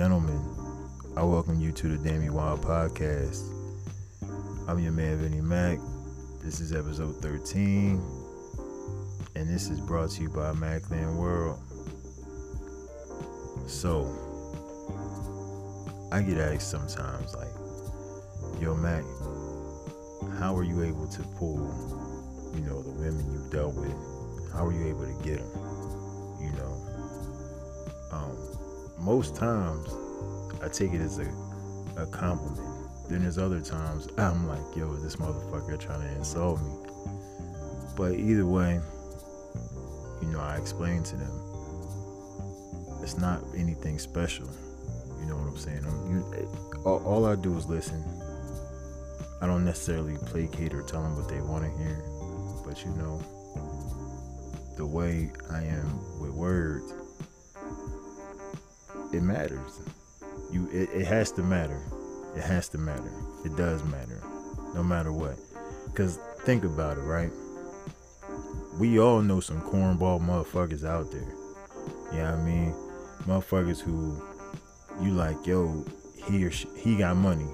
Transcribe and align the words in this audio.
gentlemen, 0.00 0.40
I 1.14 1.22
welcome 1.24 1.60
you 1.60 1.72
to 1.72 1.88
the 1.94 1.98
Damn 1.98 2.22
You 2.22 2.32
Wild 2.32 2.62
Podcast. 2.62 3.42
I'm 4.66 4.78
your 4.78 4.92
man, 4.92 5.18
Vinny 5.18 5.42
Mac. 5.42 5.78
This 6.42 6.58
is 6.58 6.72
episode 6.72 7.20
13, 7.20 8.02
and 9.36 9.46
this 9.46 9.68
is 9.68 9.78
brought 9.78 10.08
to 10.12 10.22
you 10.22 10.30
by 10.30 10.52
Macman 10.52 11.18
World. 11.18 11.60
So, 13.66 14.08
I 16.10 16.22
get 16.22 16.38
asked 16.38 16.70
sometimes, 16.70 17.34
like, 17.34 17.52
yo, 18.58 18.74
Mac, 18.74 19.04
how 20.38 20.56
are 20.56 20.64
you 20.64 20.82
able 20.82 21.08
to 21.08 21.22
pull, 21.36 21.58
you 22.54 22.62
know, 22.62 22.82
the 22.82 22.92
women 22.92 23.30
you've 23.34 23.50
dealt 23.50 23.74
with? 23.74 23.92
How 24.50 24.64
are 24.64 24.72
you 24.72 24.86
able 24.86 25.04
to 25.04 25.22
get 25.22 25.40
them? 25.40 25.59
Most 29.00 29.34
times 29.36 29.88
I 30.62 30.68
take 30.68 30.92
it 30.92 31.00
as 31.00 31.18
a, 31.18 31.28
a 31.96 32.06
compliment. 32.06 32.68
Then 33.08 33.22
there's 33.22 33.38
other 33.38 33.60
times 33.60 34.08
I'm 34.18 34.46
like, 34.46 34.76
yo, 34.76 34.92
is 34.92 35.02
this 35.02 35.16
motherfucker 35.16 35.78
trying 35.78 36.02
to 36.02 36.14
insult 36.14 36.60
me? 36.62 36.72
But 37.96 38.12
either 38.14 38.46
way, 38.46 38.80
you 40.22 40.28
know, 40.28 40.40
I 40.40 40.56
explain 40.56 41.02
to 41.04 41.16
them 41.16 41.50
it's 43.02 43.18
not 43.18 43.42
anything 43.56 43.98
special. 43.98 44.48
You 45.18 45.26
know 45.26 45.36
what 45.36 45.48
I'm 45.48 45.56
saying? 45.56 45.84
I'm, 45.86 46.10
you, 46.10 46.80
all, 46.84 47.02
all 47.04 47.26
I 47.26 47.34
do 47.34 47.56
is 47.56 47.66
listen. 47.66 48.02
I 49.42 49.46
don't 49.46 49.64
necessarily 49.64 50.16
placate 50.26 50.74
or 50.74 50.82
tell 50.82 51.02
them 51.02 51.16
what 51.16 51.28
they 51.28 51.40
want 51.40 51.64
to 51.64 51.70
hear, 51.78 52.02
but 52.64 52.84
you 52.84 52.90
know, 52.92 53.22
the 54.76 54.84
way 54.84 55.32
I 55.50 55.62
am 55.62 56.20
with 56.20 56.30
words, 56.30 56.92
it 59.12 59.22
matters. 59.22 59.80
You, 60.52 60.68
it, 60.72 60.88
it 60.90 61.06
has 61.06 61.32
to 61.32 61.42
matter. 61.42 61.80
It 62.36 62.42
has 62.42 62.68
to 62.70 62.78
matter. 62.78 63.12
It 63.44 63.56
does 63.56 63.82
matter, 63.84 64.22
no 64.74 64.82
matter 64.82 65.12
what. 65.12 65.38
Cause 65.94 66.18
think 66.44 66.64
about 66.64 66.98
it, 66.98 67.02
right? 67.02 67.30
We 68.78 69.00
all 69.00 69.20
know 69.22 69.40
some 69.40 69.60
cornball 69.62 70.20
motherfuckers 70.20 70.84
out 70.84 71.10
there. 71.10 71.34
You 72.12 72.18
know 72.18 72.30
what 72.30 72.40
I 72.40 72.44
mean, 72.44 72.74
motherfuckers 73.26 73.80
who 73.80 74.22
you 75.02 75.12
like, 75.12 75.46
yo, 75.46 75.84
he 76.28 76.44
or 76.44 76.50
she, 76.50 76.68
he 76.76 76.96
got 76.96 77.16
money. 77.16 77.48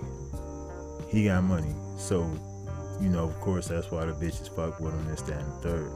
He 1.08 1.24
got 1.24 1.44
money. 1.44 1.74
So, 1.96 2.22
you 3.00 3.08
know, 3.08 3.24
of 3.24 3.38
course, 3.40 3.68
that's 3.68 3.90
why 3.90 4.04
the 4.04 4.12
bitches 4.12 4.54
fuck 4.54 4.80
with 4.80 4.92
him, 4.92 5.08
this, 5.08 5.22
that, 5.22 5.40
and 5.40 5.62
third. 5.62 5.90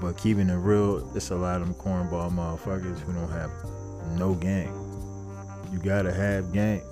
But 0.00 0.16
keeping 0.16 0.48
it 0.48 0.56
real, 0.56 1.14
it's 1.14 1.30
a 1.30 1.36
lot 1.36 1.60
of 1.60 1.68
them 1.68 1.74
cornball 1.74 2.30
motherfuckers 2.30 2.98
who 3.00 3.12
don't 3.12 3.30
have 3.30 3.50
no 4.10 4.34
game. 4.34 4.74
You 5.72 5.78
gotta 5.78 6.12
have 6.12 6.52
game. 6.52 6.82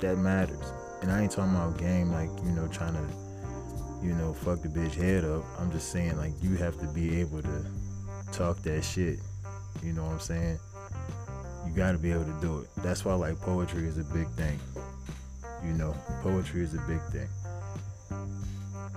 That 0.00 0.16
matters. 0.16 0.72
And 1.02 1.10
I 1.10 1.22
ain't 1.22 1.32
talking 1.32 1.54
about 1.54 1.78
game 1.78 2.12
like, 2.12 2.30
you 2.44 2.52
know, 2.52 2.68
trying 2.68 2.94
to, 2.94 4.06
you 4.06 4.14
know, 4.14 4.32
fuck 4.32 4.62
the 4.62 4.68
bitch 4.68 4.94
head 4.94 5.24
up. 5.24 5.44
I'm 5.58 5.70
just 5.72 5.90
saying, 5.90 6.16
like, 6.16 6.32
you 6.40 6.56
have 6.56 6.78
to 6.78 6.86
be 6.88 7.20
able 7.20 7.42
to 7.42 7.66
talk 8.32 8.58
that 8.62 8.82
shit. 8.82 9.18
You 9.82 9.92
know 9.92 10.04
what 10.04 10.12
I'm 10.12 10.20
saying? 10.20 10.58
You 11.66 11.72
gotta 11.74 11.98
be 11.98 12.12
able 12.12 12.24
to 12.24 12.40
do 12.40 12.58
it. 12.60 12.68
That's 12.78 13.04
why, 13.04 13.14
like, 13.14 13.40
poetry 13.40 13.86
is 13.86 13.98
a 13.98 14.04
big 14.04 14.28
thing. 14.30 14.60
You 15.64 15.72
know, 15.72 15.94
poetry 16.22 16.62
is 16.62 16.74
a 16.74 16.80
big 16.88 17.00
thing. 17.10 17.28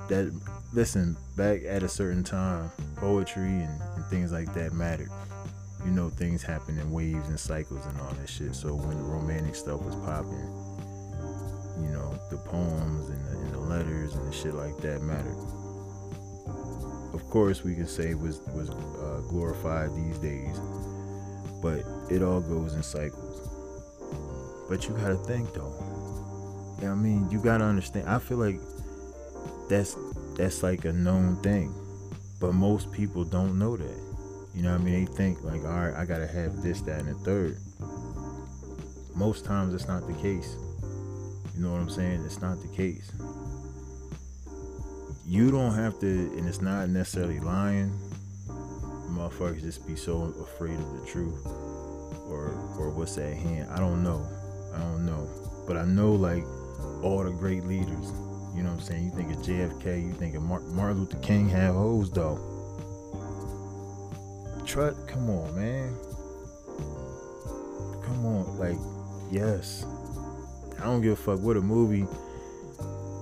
That, 0.09 0.31
listen, 0.73 1.17
back 1.35 1.61
at 1.67 1.81
a 1.81 1.89
certain 1.89 2.23
time, 2.23 2.69
poetry 2.97 3.41
and, 3.41 3.81
and 3.95 4.05
things 4.05 4.31
like 4.31 4.53
that 4.53 4.73
mattered 4.73 5.09
you 5.85 5.91
know 5.91 6.09
things 6.09 6.41
happen 6.41 6.79
in 6.79 6.91
waves 6.91 7.29
and 7.29 7.39
cycles 7.39 7.85
and 7.85 7.99
all 8.01 8.11
that 8.13 8.27
shit. 8.27 8.55
So 8.55 8.73
when 8.73 8.97
the 8.97 9.03
romantic 9.03 9.55
stuff 9.55 9.81
was 9.81 9.95
popping, 9.97 10.49
you 11.83 11.91
know 11.91 12.17
the 12.31 12.37
poems 12.37 13.09
and 13.09 13.25
the, 13.25 13.37
and 13.37 13.53
the 13.53 13.59
letters 13.59 14.15
and 14.15 14.27
the 14.27 14.35
shit 14.35 14.55
like 14.55 14.77
that 14.79 15.01
mattered. 15.01 15.37
Of 17.13 17.29
course, 17.29 17.63
we 17.63 17.75
can 17.75 17.87
say 17.87 18.15
was 18.15 18.41
was 18.53 18.69
uh, 18.69 19.21
glorified 19.29 19.95
these 19.95 20.17
days, 20.17 20.59
but 21.61 21.85
it 22.09 22.23
all 22.23 22.41
goes 22.41 22.73
in 22.73 22.81
cycles. 22.81 23.47
But 24.67 24.87
you 24.87 24.95
gotta 24.95 25.17
think 25.17 25.53
though. 25.53 25.73
I 26.81 26.95
mean, 26.95 27.29
you 27.29 27.39
gotta 27.39 27.63
understand. 27.63 28.09
I 28.09 28.19
feel 28.19 28.37
like 28.37 28.59
that's 29.69 29.95
that's 30.35 30.63
like 30.63 30.85
a 30.85 30.93
known 30.93 31.41
thing, 31.43 31.73
but 32.39 32.53
most 32.53 32.91
people 32.91 33.23
don't 33.23 33.59
know 33.59 33.77
that. 33.77 34.04
You 34.55 34.61
know 34.61 34.71
what 34.71 34.81
I 34.81 34.83
mean? 34.83 35.05
They 35.05 35.11
think 35.11 35.43
like, 35.43 35.63
all 35.65 35.69
right, 35.71 35.93
I 35.93 36.05
gotta 36.05 36.27
have 36.27 36.61
this, 36.61 36.79
that, 36.81 37.01
and 37.01 37.09
the 37.09 37.13
third. 37.25 37.57
Most 39.13 39.43
times 39.43 39.73
it's 39.73 39.87
not 39.87 40.07
the 40.07 40.13
case. 40.13 40.55
You 41.53 41.61
know 41.61 41.71
what 41.71 41.81
I'm 41.81 41.89
saying? 41.89 42.23
It's 42.25 42.41
not 42.41 42.61
the 42.61 42.69
case. 42.69 43.11
You 45.27 45.51
don't 45.51 45.73
have 45.73 45.99
to, 45.99 46.07
and 46.07 46.47
it's 46.47 46.61
not 46.61 46.87
necessarily 46.89 47.39
lying. 47.41 47.99
Motherfuckers 49.09 49.61
just 49.61 49.85
be 49.85 49.95
so 49.95 50.33
afraid 50.41 50.79
of 50.79 50.99
the 50.99 51.05
truth 51.05 51.45
or 52.27 52.51
or 52.77 52.91
what's 52.91 53.17
at 53.17 53.33
hand. 53.33 53.69
I 53.71 53.79
don't 53.79 54.03
know. 54.03 54.25
I 54.73 54.79
don't 54.79 55.05
know. 55.05 55.29
But 55.67 55.77
I 55.77 55.85
know 55.85 56.13
like 56.13 56.45
all 57.03 57.23
the 57.23 57.31
great 57.31 57.65
leaders. 57.65 58.11
You 58.55 58.63
know 58.63 58.69
what 58.69 58.79
I'm 58.79 58.81
saying? 58.81 59.05
You 59.05 59.11
think 59.11 59.31
of 59.31 59.37
JFK, 59.37 60.01
you 60.01 60.13
think 60.13 60.35
of 60.35 60.43
Martin 60.43 60.99
Luther 60.99 61.17
King 61.17 61.49
had 61.49 61.71
hoes 61.71 62.09
though. 62.09 62.54
Come 64.75 65.29
on, 65.29 65.55
man. 65.55 65.95
Come 68.03 68.25
on, 68.25 68.59
like, 68.59 68.77
yes. 69.31 69.85
I 70.77 70.83
don't 70.83 71.01
give 71.01 71.13
a 71.13 71.15
fuck 71.15 71.39
what 71.39 71.55
a 71.55 71.61
movie. 71.61 72.05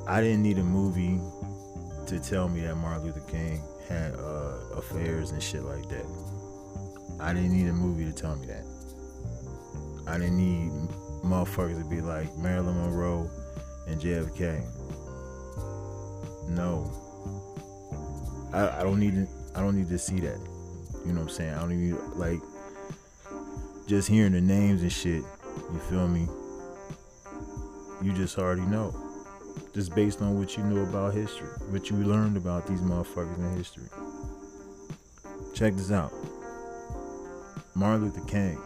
I 0.08 0.20
didn't 0.20 0.42
need 0.42 0.58
a 0.58 0.64
movie 0.64 1.20
to 2.08 2.20
tell 2.20 2.50
me 2.50 2.62
that 2.62 2.74
Martin 2.74 3.06
Luther 3.06 3.20
King 3.30 3.62
had 3.88 4.16
uh, 4.16 4.58
affairs 4.76 5.30
and 5.30 5.44
shit 5.44 5.62
like 5.62 5.88
that. 5.90 6.08
I 7.20 7.34
didn't 7.34 7.52
need 7.52 7.68
a 7.68 7.74
movie 7.74 8.06
to 8.06 8.12
tell 8.12 8.36
me 8.36 8.48
that. 8.48 8.66
I 10.08 10.18
didn't 10.18 10.38
need 10.38 10.72
motherfuckers 11.24 11.78
to 11.84 11.88
be 11.88 12.02
like 12.02 12.36
Marilyn 12.36 12.82
Monroe 12.82 13.30
and 13.86 14.02
JFK. 14.02 14.66
No. 16.50 16.92
I, 18.52 18.80
I 18.80 18.82
don't 18.82 19.00
need 19.00 19.14
to, 19.14 19.28
I 19.54 19.62
don't 19.62 19.76
need 19.78 19.90
to 19.90 20.00
see 20.00 20.20
that. 20.22 20.53
You 21.06 21.14
know 21.14 21.22
what 21.22 21.30
I'm 21.30 21.36
saying? 21.36 21.54
I 21.54 21.60
don't 21.60 21.72
even 21.72 22.20
like 22.20 22.40
just 23.88 24.08
hearing 24.08 24.32
the 24.32 24.42
names 24.42 24.82
and 24.82 24.92
shit. 24.92 25.24
You 25.72 25.80
feel 25.90 26.08
me? 26.08 26.28
You 28.02 28.14
just 28.14 28.38
already 28.38 28.64
know. 28.64 28.96
Just 29.74 29.96
based 29.96 30.22
on 30.22 30.38
what 30.38 30.58
you 30.58 30.64
know 30.64 30.84
about 30.84 31.14
history, 31.14 31.48
what 31.70 31.90
you 31.90 31.98
learned 31.98 32.38
about 32.38 32.68
these 32.68 32.82
motherfuckers 32.82 33.38
in 33.38 33.58
history. 33.58 33.88
Check 35.54 35.76
this 35.76 35.92
out. 35.92 36.12
Martin 37.76 38.06
Luther 38.06 38.22
King 38.28 38.60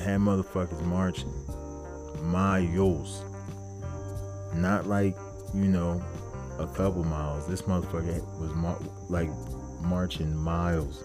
had 0.00 0.20
motherfuckers 0.20 0.84
marching 0.84 1.32
miles. 2.22 3.24
Not 4.54 4.86
like, 4.86 5.16
you 5.54 5.64
know, 5.64 6.02
a 6.58 6.66
couple 6.66 7.04
miles. 7.04 7.46
This 7.46 7.62
motherfucker 7.62 8.40
was 8.40 8.52
mar- 8.54 8.80
like 9.08 9.30
marching 9.82 10.36
miles. 10.36 11.04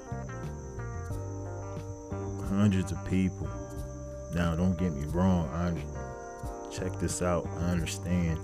Hundreds 2.50 2.92
of 2.92 3.06
people. 3.10 3.50
Now, 4.34 4.56
don't 4.56 4.78
get 4.78 4.94
me 4.94 5.06
wrong. 5.08 5.48
I 5.50 5.74
check 6.72 6.98
this 7.00 7.22
out. 7.22 7.48
I 7.60 7.70
understand, 7.70 8.40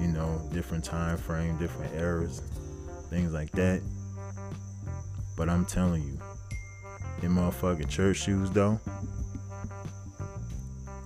you 0.00 0.08
know, 0.08 0.40
different 0.52 0.84
time 0.84 1.16
frame, 1.16 1.56
different 1.58 1.94
eras, 1.94 2.42
things 3.08 3.32
like 3.32 3.50
that. 3.52 3.80
But 5.36 5.48
I'm 5.48 5.64
telling 5.64 6.02
you, 6.02 6.18
in 7.22 7.32
motherfucking 7.32 7.88
church 7.88 8.18
shoes 8.18 8.50
though, 8.50 8.80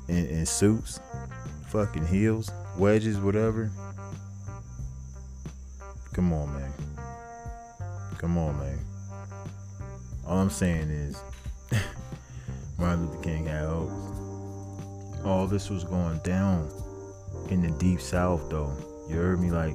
in, 0.09 0.27
in 0.27 0.47
suits, 0.47 1.01
fucking 1.69 2.07
heels, 2.07 2.51
wedges, 2.77 3.19
whatever. 3.19 3.71
Come 6.13 6.33
on, 6.33 6.53
man. 6.53 6.72
Come 8.23 8.39
on, 8.39 8.57
man. 8.57 8.79
All 10.25 10.39
I'm 10.39 10.49
saying 10.49 10.91
is, 10.91 11.21
Martin 12.79 13.09
Luther 13.09 13.21
King 13.21 13.47
had 13.47 13.67
hopes. 13.67 15.25
All 15.25 15.49
this 15.49 15.69
was 15.69 15.83
going 15.83 16.19
down 16.19 16.71
in 17.51 17.63
the 17.63 17.77
deep 17.81 18.01
south, 18.01 18.49
though. 18.49 18.73
You 19.09 19.17
heard 19.17 19.41
me, 19.41 19.51
like, 19.51 19.75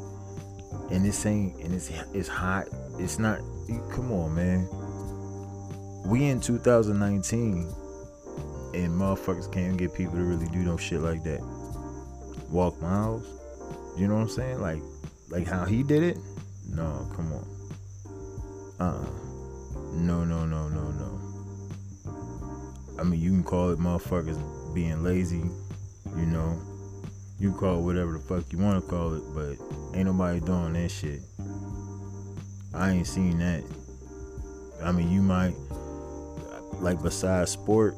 and 0.90 1.04
this 1.04 1.26
ain't, 1.26 1.58
and 1.58 1.74
it's 1.74 1.92
it's 2.14 2.30
hot. 2.30 2.68
It's 2.98 3.20
not. 3.20 3.40
Come 3.92 4.14
on, 4.14 4.34
man. 4.34 4.66
We 6.06 6.30
in 6.30 6.40
2019, 6.40 7.68
and 8.74 8.92
motherfuckers 8.94 9.52
can't 9.52 9.76
get 9.76 9.94
people 9.94 10.16
to 10.16 10.24
really 10.24 10.48
do 10.48 10.60
no 10.60 10.78
shit 10.78 11.02
like 11.02 11.22
that. 11.26 11.42
Walk 12.50 12.82
miles. 12.82 13.28
You 13.98 14.08
know 14.08 14.16
what 14.16 14.22
I'm 14.22 14.30
saying? 14.30 14.62
Like, 14.62 14.82
like 15.28 15.46
how 15.46 15.66
he 15.66 15.84
did 15.84 16.02
it. 16.02 16.18
No, 16.70 17.12
come 17.14 17.34
on. 17.34 17.57
Uh, 18.80 19.04
no, 19.94 20.24
no, 20.24 20.46
no, 20.46 20.70
no, 20.70 20.92
no. 20.92 21.20
I 23.00 23.04
mean, 23.04 23.20
you 23.20 23.32
can 23.32 23.44
call 23.44 23.72
it 23.72 23.80
motherfuckers 23.80 24.38
being 24.74 25.04
lazy, 25.04 25.44
you 26.16 26.26
know. 26.26 26.62
You 27.40 27.50
can 27.50 27.58
call 27.58 27.80
it 27.80 27.84
whatever 27.84 28.14
the 28.14 28.20
fuck 28.20 28.52
you 28.52 28.60
want 28.60 28.84
to 28.84 28.90
call 28.90 29.14
it, 29.14 29.24
but 29.34 29.58
ain't 29.96 30.06
nobody 30.06 30.40
doing 30.40 30.74
that 30.74 30.90
shit. 30.90 31.22
I 32.74 32.92
ain't 32.92 33.08
seen 33.08 33.40
that. 33.40 33.64
I 34.84 34.92
mean, 34.92 35.12
you 35.12 35.22
might, 35.22 35.56
like, 36.80 37.02
besides 37.02 37.52
sport, 37.52 37.96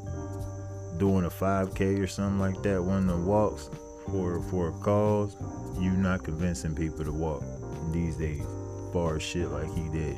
doing 0.98 1.26
a 1.26 1.30
5K 1.30 2.00
or 2.00 2.08
something 2.08 2.40
like 2.40 2.62
that, 2.64 2.82
one 2.82 3.10
of 3.10 3.18
the 3.20 3.26
walks 3.26 3.70
for 4.08 4.42
for 4.44 4.70
a 4.70 4.72
cause, 4.80 5.36
you 5.80 5.92
not 5.92 6.24
convincing 6.24 6.76
people 6.76 7.04
to 7.06 7.12
walk 7.12 7.44
these 7.92 8.16
days. 8.16 8.46
Far 8.94 9.18
as 9.18 9.24
shit 9.24 9.50
like 9.50 9.72
he 9.76 9.88
did, 9.90 10.18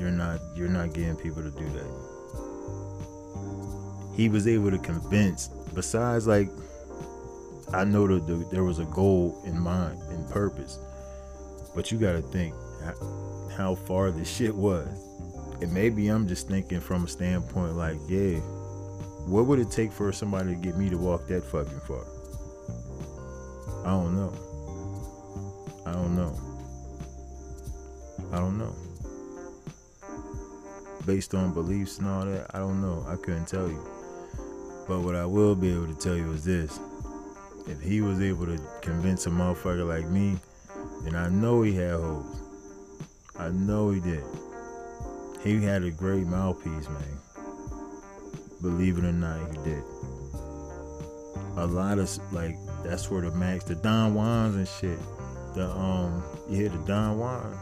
you're 0.00 0.10
not 0.10 0.40
you're 0.54 0.68
not 0.68 0.94
getting 0.94 1.14
people 1.14 1.42
to 1.42 1.50
do 1.50 1.68
that. 1.68 1.86
He 4.16 4.30
was 4.30 4.48
able 4.48 4.70
to 4.70 4.78
convince. 4.78 5.48
Besides, 5.74 6.26
like, 6.26 6.48
I 7.72 7.84
know 7.84 8.06
that 8.06 8.26
the, 8.26 8.44
there 8.50 8.64
was 8.64 8.78
a 8.78 8.86
goal 8.86 9.40
in 9.44 9.58
mind 9.60 10.00
and 10.10 10.28
purpose, 10.30 10.78
but 11.74 11.92
you 11.92 11.98
got 11.98 12.12
to 12.12 12.22
think 12.22 12.54
how 13.56 13.74
far 13.74 14.10
this 14.10 14.28
shit 14.28 14.54
was. 14.54 14.88
And 15.60 15.72
maybe 15.72 16.08
I'm 16.08 16.26
just 16.26 16.48
thinking 16.48 16.80
from 16.80 17.04
a 17.04 17.08
standpoint 17.08 17.74
like, 17.74 17.98
yeah, 18.08 18.38
what 19.28 19.46
would 19.46 19.58
it 19.58 19.70
take 19.70 19.92
for 19.92 20.10
somebody 20.12 20.54
to 20.54 20.56
get 20.56 20.76
me 20.76 20.88
to 20.88 20.96
walk 20.96 21.26
that 21.28 21.44
fucking 21.44 21.80
far? 21.80 22.06
I 23.84 23.90
don't 23.90 24.16
know. 24.16 24.32
I 25.86 25.92
don't 25.92 26.16
know. 26.16 26.38
I 28.32 28.38
don't 28.38 28.58
know. 28.58 28.74
Based 31.06 31.34
on 31.34 31.54
beliefs 31.54 31.98
and 31.98 32.06
all 32.06 32.24
that, 32.26 32.46
I 32.54 32.58
don't 32.58 32.80
know. 32.80 33.04
I 33.08 33.16
couldn't 33.16 33.46
tell 33.46 33.68
you. 33.68 33.82
But 34.86 35.00
what 35.00 35.14
I 35.14 35.24
will 35.24 35.54
be 35.54 35.72
able 35.72 35.86
to 35.86 35.94
tell 35.94 36.16
you 36.16 36.32
is 36.32 36.44
this. 36.44 36.78
If 37.66 37.80
he 37.80 38.00
was 38.00 38.20
able 38.20 38.46
to 38.46 38.60
convince 38.82 39.26
a 39.26 39.30
motherfucker 39.30 39.86
like 39.86 40.08
me, 40.08 40.36
then 41.04 41.14
I 41.14 41.28
know 41.28 41.62
he 41.62 41.74
had 41.74 41.92
hoes. 41.92 42.42
I 43.38 43.48
know 43.50 43.90
he 43.90 44.00
did. 44.00 44.24
He 45.42 45.62
had 45.62 45.82
a 45.82 45.90
great 45.90 46.26
mouthpiece, 46.26 46.88
man. 46.88 47.18
Believe 48.60 48.98
it 48.98 49.04
or 49.04 49.12
not, 49.12 49.40
he 49.50 49.58
did. 49.64 49.82
A 51.56 51.66
lot 51.66 51.98
of 51.98 52.10
like 52.32 52.56
that's 52.84 53.10
where 53.10 53.22
the 53.22 53.30
max, 53.32 53.64
the 53.64 53.74
Don 53.76 54.12
Juans 54.12 54.56
and 54.56 54.68
shit. 54.68 54.98
The 55.54 55.68
um, 55.70 56.22
you 56.48 56.56
hear 56.56 56.68
the 56.68 56.78
Don 56.86 57.18
Juan 57.18 57.58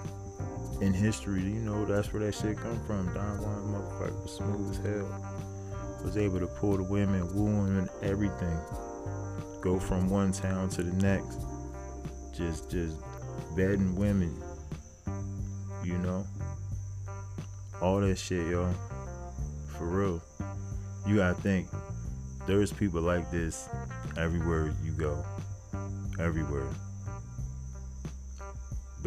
in 0.81 0.93
history, 0.93 1.43
you 1.43 1.61
know 1.61 1.85
that's 1.85 2.13
where 2.13 2.23
that 2.25 2.35
shit 2.35 2.57
come 2.57 2.81
from. 2.87 3.13
Don 3.13 3.43
Juan 3.43 3.73
motherfucker 3.73 4.23
was 4.23 4.33
smooth 4.33 4.71
as 4.71 4.87
hell. 4.87 6.01
Was 6.05 6.17
able 6.17 6.39
to 6.39 6.47
pull 6.47 6.77
the 6.77 6.85
women, 6.85 7.27
woo 7.35 7.67
them, 7.67 7.79
and 7.79 7.89
everything. 8.03 8.57
Go 9.61 9.81
from 9.81 10.09
one 10.09 10.31
town 10.31 10.69
to 10.71 10.83
the 10.83 10.93
next. 11.03 11.41
Just 12.33 12.71
just 12.71 12.97
bedding 13.57 13.97
women. 13.97 14.41
You 15.85 15.99
know? 15.99 16.25
All 17.81 18.01
that 18.01 18.19
shit, 18.19 18.47
yo. 18.47 18.73
For 19.77 19.87
real. 19.87 20.23
You 21.07 21.17
gotta 21.17 21.35
think 21.41 21.69
there's 22.47 22.73
people 22.73 23.03
like 23.03 23.31
this 23.31 23.69
everywhere 24.17 24.73
you 24.85 24.93
go. 24.93 25.25
Everywhere. 26.21 26.69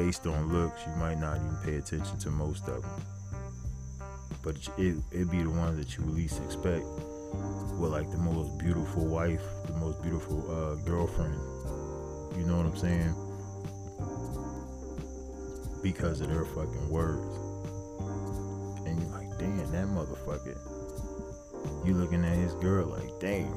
Based 0.02 0.26
on 0.26 0.52
looks, 0.52 0.82
you 0.88 0.96
might 0.96 1.20
not 1.20 1.36
even 1.36 1.56
pay 1.64 1.76
attention 1.76 2.18
to 2.22 2.32
most 2.32 2.68
of 2.68 2.82
them. 2.82 3.02
But 4.44 4.56
it, 4.80 4.96
it'd 5.12 5.30
be 5.30 5.44
the 5.44 5.50
ones 5.52 5.78
that 5.78 5.96
you 5.96 6.04
least 6.12 6.42
expect. 6.44 6.84
With 7.78 7.92
like 7.92 8.10
the 8.10 8.18
most 8.18 8.58
beautiful 8.58 9.06
wife, 9.06 9.44
the 9.68 9.74
most 9.74 10.02
beautiful 10.02 10.40
uh, 10.50 10.74
girlfriend. 10.88 11.36
You 12.36 12.48
know 12.48 12.58
what 12.58 12.66
I'm 12.66 12.76
saying? 12.76 13.14
Because 15.84 16.20
of 16.20 16.30
their 16.30 16.46
fucking 16.46 16.90
words. 16.90 17.38
And 18.88 19.00
you're 19.00 19.12
like, 19.12 19.38
damn, 19.38 19.72
that 19.72 19.86
motherfucker. 19.86 20.58
You 21.86 21.94
looking 21.94 22.26
at 22.26 22.38
his 22.38 22.56
girl 22.56 22.88
like, 22.88 23.20
damn, 23.20 23.54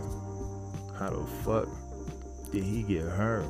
how 0.99 1.09
the 1.09 1.27
fuck 1.43 1.69
did 2.53 2.65
he 2.65 2.83
get 2.83 3.05
her? 3.05 3.41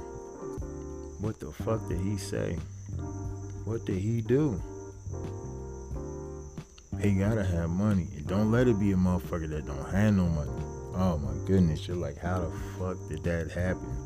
What 1.18 1.40
the 1.40 1.50
fuck 1.50 1.88
did 1.88 1.98
he 2.00 2.16
say? 2.18 2.56
What 3.64 3.84
did 3.86 3.96
he 3.96 4.20
do? 4.20 4.60
He 7.00 7.12
gotta 7.12 7.44
have 7.44 7.70
money. 7.70 8.08
And 8.16 8.26
don't 8.26 8.50
let 8.50 8.68
it 8.68 8.78
be 8.78 8.92
a 8.92 8.96
motherfucker 8.96 9.48
that 9.50 9.66
don't 9.66 9.90
have 9.90 10.14
no 10.14 10.26
money. 10.26 10.50
Oh 10.96 11.18
my 11.18 11.34
goodness, 11.46 11.88
you're 11.88 11.96
like, 11.96 12.18
how 12.18 12.40
the 12.40 12.50
fuck 12.78 12.96
did 13.08 13.24
that 13.24 13.50
happen? 13.50 13.96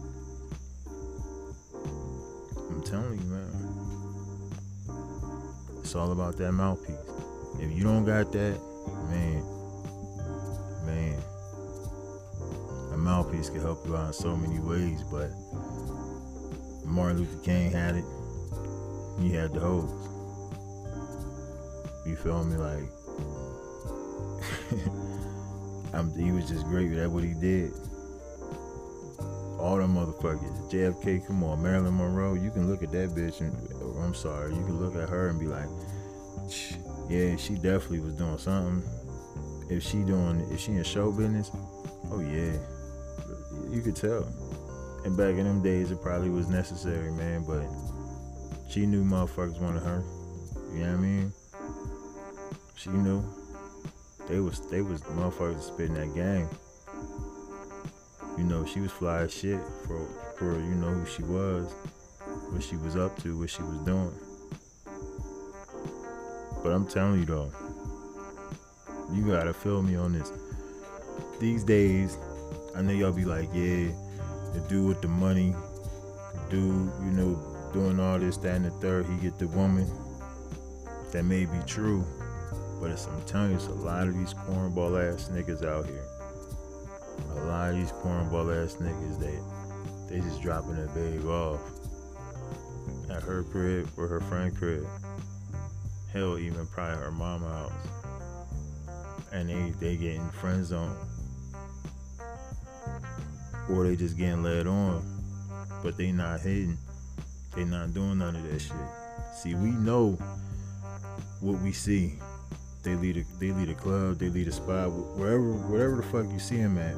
I'm 2.70 2.82
telling 2.82 3.18
you, 3.18 3.26
man. 3.26 3.48
It's 5.80 5.94
all 5.94 6.12
about 6.12 6.36
that 6.38 6.52
mouthpiece. 6.52 6.96
If 7.58 7.72
you 7.76 7.82
don't 7.82 8.04
got 8.04 8.30
that, 8.32 8.60
man, 9.10 9.42
man, 10.86 11.20
a 12.92 12.96
mouthpiece 12.96 13.50
can 13.50 13.60
help 13.60 13.86
you 13.86 13.96
out 13.96 14.06
in 14.08 14.12
so 14.12 14.36
many 14.36 14.60
ways, 14.60 15.02
but 15.10 15.30
Martin 16.84 17.18
Luther 17.18 17.38
King 17.44 17.70
had 17.72 17.96
it. 17.96 18.04
He 19.20 19.32
had 19.32 19.52
the 19.52 19.60
hoes. 19.60 19.90
You 22.06 22.16
feel 22.16 22.44
me? 22.44 22.56
Like, 22.56 22.84
I'm, 25.94 26.12
he 26.16 26.32
was 26.32 26.48
just 26.48 26.64
great. 26.66 26.94
That's 26.94 27.08
what 27.08 27.24
he 27.24 27.34
did. 27.34 27.72
All 29.58 29.76
them 29.76 29.96
motherfuckers. 29.96 30.70
JFK, 30.70 31.26
come 31.26 31.42
on. 31.42 31.62
Marilyn 31.62 31.96
Monroe, 31.96 32.34
you 32.34 32.50
can 32.50 32.70
look 32.70 32.82
at 32.82 32.92
that 32.92 33.10
bitch 33.10 33.40
and, 33.40 33.54
oh, 33.82 33.98
I'm 34.00 34.14
sorry, 34.14 34.54
you 34.54 34.64
can 34.64 34.78
look 34.78 34.94
at 34.94 35.08
her 35.08 35.28
and 35.28 35.40
be 35.40 35.46
like, 35.46 35.68
yeah, 37.10 37.36
she 37.36 37.54
definitely 37.54 38.00
was 38.00 38.14
doing 38.14 38.38
something 38.38 38.82
if 39.68 39.82
she 39.82 39.98
doing 40.02 40.46
if 40.50 40.60
she 40.60 40.72
in 40.72 40.82
show 40.82 41.12
business, 41.12 41.50
oh 42.10 42.20
yeah, 42.20 42.56
you 43.70 43.82
could 43.82 43.96
tell. 43.96 44.26
And 45.04 45.16
back 45.16 45.36
in 45.36 45.44
them 45.44 45.62
days, 45.62 45.90
it 45.90 46.02
probably 46.02 46.30
was 46.30 46.48
necessary, 46.48 47.12
man. 47.12 47.44
But 47.46 47.64
she 48.68 48.84
knew 48.84 49.02
motherfuckers 49.02 49.58
wanted 49.60 49.82
her. 49.82 50.04
You 50.72 50.80
know 50.80 50.92
what 50.92 50.98
I 50.98 51.02
mean? 51.02 51.32
She 52.76 52.90
knew 52.90 53.24
they 54.28 54.40
was 54.40 54.60
they 54.70 54.82
was 54.82 55.00
motherfuckers 55.02 55.62
spitting 55.62 55.94
that 55.94 56.14
game. 56.14 56.48
You 58.36 58.44
know, 58.44 58.64
she 58.64 58.80
was 58.80 58.92
fly 58.92 59.22
as 59.22 59.32
shit 59.32 59.58
for 59.86 60.06
for 60.38 60.52
you 60.60 60.74
know 60.74 60.90
who 60.90 61.06
she 61.06 61.22
was, 61.22 61.72
what 62.50 62.62
she 62.62 62.76
was 62.76 62.94
up 62.94 63.16
to, 63.22 63.38
what 63.38 63.50
she 63.50 63.62
was 63.62 63.78
doing. 63.78 64.12
But 66.62 66.72
I'm 66.72 66.86
telling 66.86 67.20
you 67.20 67.24
though, 67.24 67.52
you 69.12 69.26
gotta 69.26 69.54
feel 69.54 69.82
me 69.82 69.96
on 69.96 70.12
this. 70.12 70.30
These 71.40 71.64
days, 71.64 72.18
I 72.76 72.82
know 72.82 72.92
y'all 72.92 73.12
be 73.12 73.24
like, 73.24 73.48
yeah, 73.54 73.88
the 74.52 74.64
dude 74.68 74.88
with 74.88 75.00
the 75.00 75.08
money, 75.08 75.54
the 76.34 76.50
dude, 76.50 76.92
you 77.00 77.12
know, 77.12 77.47
doing 77.72 78.00
all 78.00 78.18
this, 78.18 78.36
that, 78.38 78.56
and 78.56 78.64
the 78.64 78.70
third, 78.70 79.06
he 79.06 79.16
get 79.16 79.38
the 79.38 79.48
woman. 79.48 79.86
That 81.12 81.24
may 81.24 81.46
be 81.46 81.58
true, 81.66 82.04
but 82.80 82.90
it's, 82.90 83.06
I'm 83.06 83.22
telling 83.22 83.50
you, 83.50 83.56
it's 83.56 83.66
a 83.66 83.72
lot 83.72 84.08
of 84.08 84.14
these 84.16 84.34
cornball 84.34 85.12
ass 85.12 85.30
niggas 85.32 85.64
out 85.64 85.86
here. 85.86 86.04
A 87.30 87.44
lot 87.46 87.70
of 87.70 87.76
these 87.76 87.92
cornball 87.92 88.64
ass 88.64 88.76
niggas, 88.76 89.18
they 89.18 89.38
they 90.08 90.20
just 90.20 90.40
dropping 90.40 90.76
that 90.76 90.94
bag 90.94 91.24
off 91.26 91.60
at 93.10 93.22
her 93.22 93.42
crib 93.44 93.88
or 93.96 94.06
her 94.06 94.20
friend 94.20 94.56
crib. 94.56 94.86
Hell, 96.12 96.38
even 96.38 96.66
probably 96.66 96.96
her 96.96 97.10
mama 97.10 97.48
house 97.48 97.98
and 99.32 99.48
they 99.48 99.70
they 99.78 99.96
getting 99.96 100.28
friend 100.30 100.64
zone 100.64 100.96
or 103.70 103.84
they 103.84 103.96
just 103.96 104.16
getting 104.16 104.42
led 104.42 104.66
on 104.66 105.02
but 105.82 105.96
they 105.96 106.10
not 106.10 106.40
hitting 106.40 106.76
they 107.58 107.64
not 107.64 107.92
doing 107.92 108.18
none 108.18 108.36
of 108.36 108.42
that 108.44 108.60
shit. 108.60 108.72
See 109.34 109.56
we 109.56 109.70
know 109.70 110.12
what 111.40 111.60
we 111.60 111.72
see. 111.72 112.14
They 112.84 112.94
lead 112.94 113.16
a 113.16 113.24
they 113.40 113.50
lead 113.50 113.68
a 113.68 113.74
club 113.74 114.18
they 114.18 114.28
lead 114.28 114.46
a 114.46 114.52
spot 114.52 114.92
wherever 115.18 115.52
whatever 115.66 115.96
the 115.96 116.04
fuck 116.04 116.30
you 116.32 116.38
see 116.38 116.58
them 116.58 116.78
at. 116.78 116.94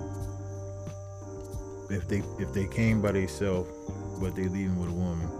If 1.91 2.07
they 2.09 2.23
if 2.39 2.53
they 2.53 2.67
came 2.67 3.01
by 3.01 3.13
themselves 3.13 3.71
but 4.21 4.37
they 4.37 4.49
leaving 4.49 4.79
with 4.79 4.91
a 4.91 4.93
woman 4.93 5.31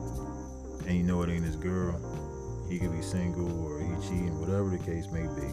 and 0.87 0.97
you 0.97 1.03
know 1.03 1.21
it 1.23 1.29
ain't 1.29 1.45
his 1.45 1.57
girl 1.57 2.01
he 2.71 2.79
could 2.79 2.93
be 2.93 3.03
single 3.03 3.67
or 3.67 3.79
he 3.79 3.89
cheating 4.01 4.41
whatever 4.41 4.71
the 4.71 4.79
case 4.79 5.07
may 5.13 5.27
be. 5.37 5.53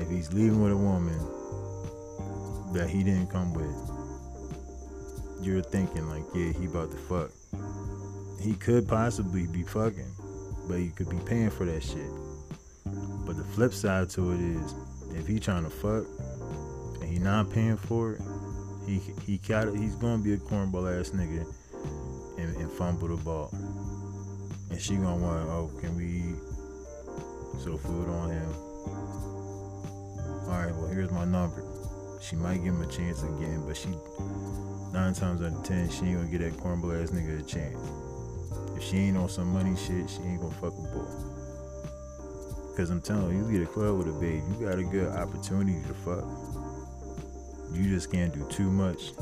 If 0.00 0.08
he's 0.08 0.32
leaving 0.32 0.62
with 0.62 0.72
a 0.72 0.76
woman 0.76 1.18
that 2.72 2.88
he 2.88 3.04
didn't 3.04 3.26
come 3.26 3.52
with, 3.52 3.76
you're 5.44 5.62
thinking 5.62 6.08
like, 6.08 6.24
yeah, 6.34 6.52
he 6.52 6.64
about 6.64 6.90
to 6.90 6.96
fuck. 6.96 7.30
He 8.44 8.52
could 8.52 8.86
possibly 8.86 9.46
be 9.46 9.62
fucking, 9.62 10.14
but 10.68 10.78
he 10.78 10.90
could 10.90 11.08
be 11.08 11.16
paying 11.24 11.48
for 11.48 11.64
that 11.64 11.82
shit. 11.82 12.10
But 13.24 13.38
the 13.38 13.44
flip 13.44 13.72
side 13.72 14.10
to 14.10 14.32
it 14.32 14.40
is, 14.40 14.74
if 15.14 15.26
he 15.26 15.40
trying 15.40 15.64
to 15.64 15.70
fuck, 15.70 16.04
and 17.00 17.10
he 17.10 17.18
not 17.18 17.50
paying 17.50 17.78
for 17.78 18.12
it, 18.12 18.20
he 18.86 19.00
he 19.24 19.38
got 19.38 19.74
he's 19.74 19.94
gonna 19.94 20.22
be 20.22 20.34
a 20.34 20.36
cornball 20.36 21.00
ass 21.00 21.10
nigga 21.10 21.46
and, 22.36 22.54
and 22.56 22.70
fumble 22.70 23.08
the 23.08 23.16
ball. 23.16 23.48
And 24.70 24.78
she 24.78 24.96
gonna 24.96 25.16
want, 25.16 25.48
oh, 25.48 25.70
can 25.80 25.96
we 25.96 26.04
eat? 26.04 26.36
So 27.62 27.78
food 27.78 28.10
on 28.10 28.30
him. 28.30 28.48
All 30.44 30.62
right, 30.62 30.74
well 30.74 30.88
here's 30.88 31.10
my 31.10 31.24
number. 31.24 31.64
She 32.20 32.36
might 32.36 32.58
give 32.62 32.74
him 32.74 32.82
a 32.82 32.92
chance 32.92 33.22
again, 33.22 33.64
but 33.66 33.74
she 33.74 33.88
nine 34.92 35.14
times 35.14 35.40
out 35.40 35.52
of 35.52 35.64
ten 35.64 35.88
she 35.88 36.04
ain't 36.04 36.18
gonna 36.18 36.30
get 36.30 36.40
that 36.42 36.62
cornball 36.62 37.02
ass 37.02 37.10
nigga 37.10 37.40
a 37.40 37.42
chance. 37.42 38.03
She 38.84 38.98
ain't 38.98 39.16
on 39.16 39.28
some 39.28 39.52
money 39.52 39.74
shit, 39.76 40.10
she 40.10 40.20
ain't 40.22 40.40
gonna 40.40 40.54
fuck 40.54 40.76
with 40.76 40.92
boy. 40.92 42.76
Cause 42.76 42.90
I'm 42.90 43.00
telling 43.00 43.36
you, 43.36 43.46
you 43.46 43.58
get 43.58 43.68
a 43.68 43.72
club 43.72 43.98
with 43.98 44.08
a 44.08 44.12
babe, 44.12 44.42
you 44.48 44.66
got 44.66 44.78
a 44.78 44.84
good 44.84 45.08
opportunity 45.08 45.80
to 45.86 45.94
fuck. 45.94 46.24
You 47.72 47.88
just 47.88 48.12
can't 48.12 48.32
do 48.34 48.46
too 48.50 48.70
much. 48.70 49.12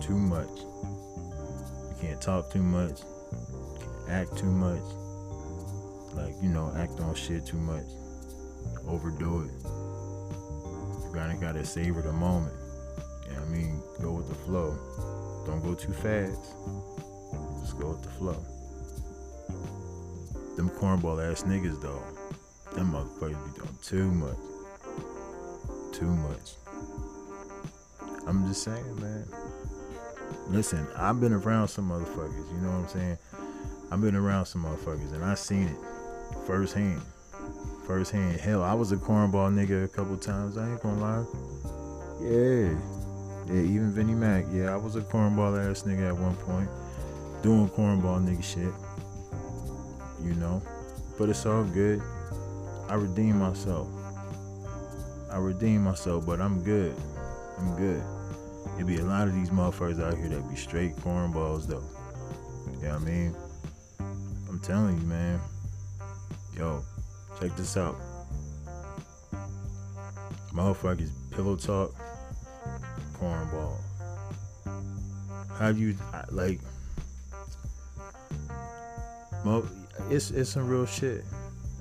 Too 0.00 0.16
much. 0.16 0.48
You 0.48 1.96
can't 2.00 2.20
talk 2.20 2.50
too 2.50 2.62
much. 2.62 3.00
act 4.08 4.36
too 4.38 4.50
much. 4.50 4.82
Like, 6.14 6.34
you 6.42 6.48
know, 6.48 6.72
act 6.76 7.00
on 7.00 7.14
shit 7.14 7.44
too 7.44 7.58
much. 7.58 7.86
Overdo 8.86 9.42
it. 9.42 9.52
You 11.04 11.10
gotta 11.12 11.36
gotta 11.40 11.64
savor 11.64 12.02
the 12.02 12.12
moment. 12.12 12.54
I 13.44 13.50
mean? 13.50 13.82
Go 14.00 14.12
with 14.12 14.28
the 14.28 14.34
flow. 14.34 14.76
Don't 15.46 15.62
go 15.62 15.74
too 15.74 15.92
fast. 15.92 16.54
Just 17.60 17.78
go 17.78 17.90
with 17.90 18.02
the 18.02 18.10
flow. 18.10 18.53
Them 20.56 20.70
cornball 20.70 21.20
ass 21.30 21.42
niggas 21.42 21.80
though. 21.80 22.02
Them 22.74 22.92
motherfuckers 22.92 23.54
be 23.54 23.60
doing 23.60 23.78
too 23.82 24.10
much. 24.12 24.36
Too 25.92 26.06
much. 26.06 26.54
I'm 28.26 28.46
just 28.46 28.62
saying, 28.62 29.00
man. 29.00 29.26
Listen, 30.48 30.86
I've 30.96 31.20
been 31.20 31.32
around 31.32 31.68
some 31.68 31.90
motherfuckers, 31.90 32.52
you 32.52 32.58
know 32.60 32.70
what 32.70 32.82
I'm 32.82 32.88
saying? 32.88 33.18
I've 33.90 34.00
been 34.00 34.16
around 34.16 34.46
some 34.46 34.64
motherfuckers 34.64 35.12
and 35.12 35.24
I 35.24 35.34
seen 35.34 35.68
it 35.68 35.76
firsthand. 36.46 37.02
Firsthand. 37.86 38.40
Hell, 38.40 38.62
I 38.62 38.74
was 38.74 38.92
a 38.92 38.96
cornball 38.96 39.52
nigga 39.52 39.84
a 39.84 39.88
couple 39.88 40.16
times, 40.16 40.56
I 40.56 40.70
ain't 40.70 40.82
gonna 40.82 41.00
lie. 41.00 41.24
Yeah. 42.20 42.74
Yeah, 43.46 43.60
even 43.60 43.92
Vinny 43.92 44.14
Mac. 44.14 44.46
Yeah, 44.52 44.72
I 44.72 44.76
was 44.76 44.96
a 44.96 45.00
cornball 45.00 45.70
ass 45.70 45.82
nigga 45.82 46.08
at 46.08 46.16
one 46.16 46.34
point. 46.36 46.68
Doing 47.42 47.68
cornball 47.68 48.24
nigga 48.24 48.42
shit. 48.42 48.72
You 50.24 50.34
know? 50.34 50.62
But 51.18 51.28
it's 51.28 51.46
all 51.46 51.64
good. 51.64 52.02
I 52.88 52.94
redeem 52.94 53.38
myself. 53.38 53.88
I 55.30 55.38
redeem 55.38 55.82
myself, 55.82 56.26
but 56.26 56.40
I'm 56.40 56.62
good. 56.62 56.94
I'm 57.58 57.76
good. 57.76 58.02
It 58.78 58.86
be 58.86 58.96
a 58.96 59.04
lot 59.04 59.28
of 59.28 59.34
these 59.34 59.50
motherfuckers 59.50 60.02
out 60.02 60.16
here 60.16 60.28
that 60.28 60.48
be 60.48 60.56
straight 60.56 60.96
cornballs 60.96 61.66
though. 61.66 61.84
You 62.72 62.88
know 62.88 62.94
what 62.94 63.02
I 63.02 63.04
mean? 63.04 63.36
I'm 64.48 64.60
telling 64.60 65.00
you, 65.00 65.06
man. 65.06 65.40
Yo, 66.56 66.82
check 67.40 67.54
this 67.56 67.76
out. 67.76 67.96
Motherfuckers 70.52 71.10
pillow 71.30 71.56
talk, 71.56 71.94
cornball. 73.18 73.76
How 75.58 75.72
do 75.72 75.80
you 75.80 75.96
like? 76.30 76.60
It's 80.10 80.30
it's 80.30 80.50
some 80.50 80.68
real 80.68 80.86
shit. 80.86 81.24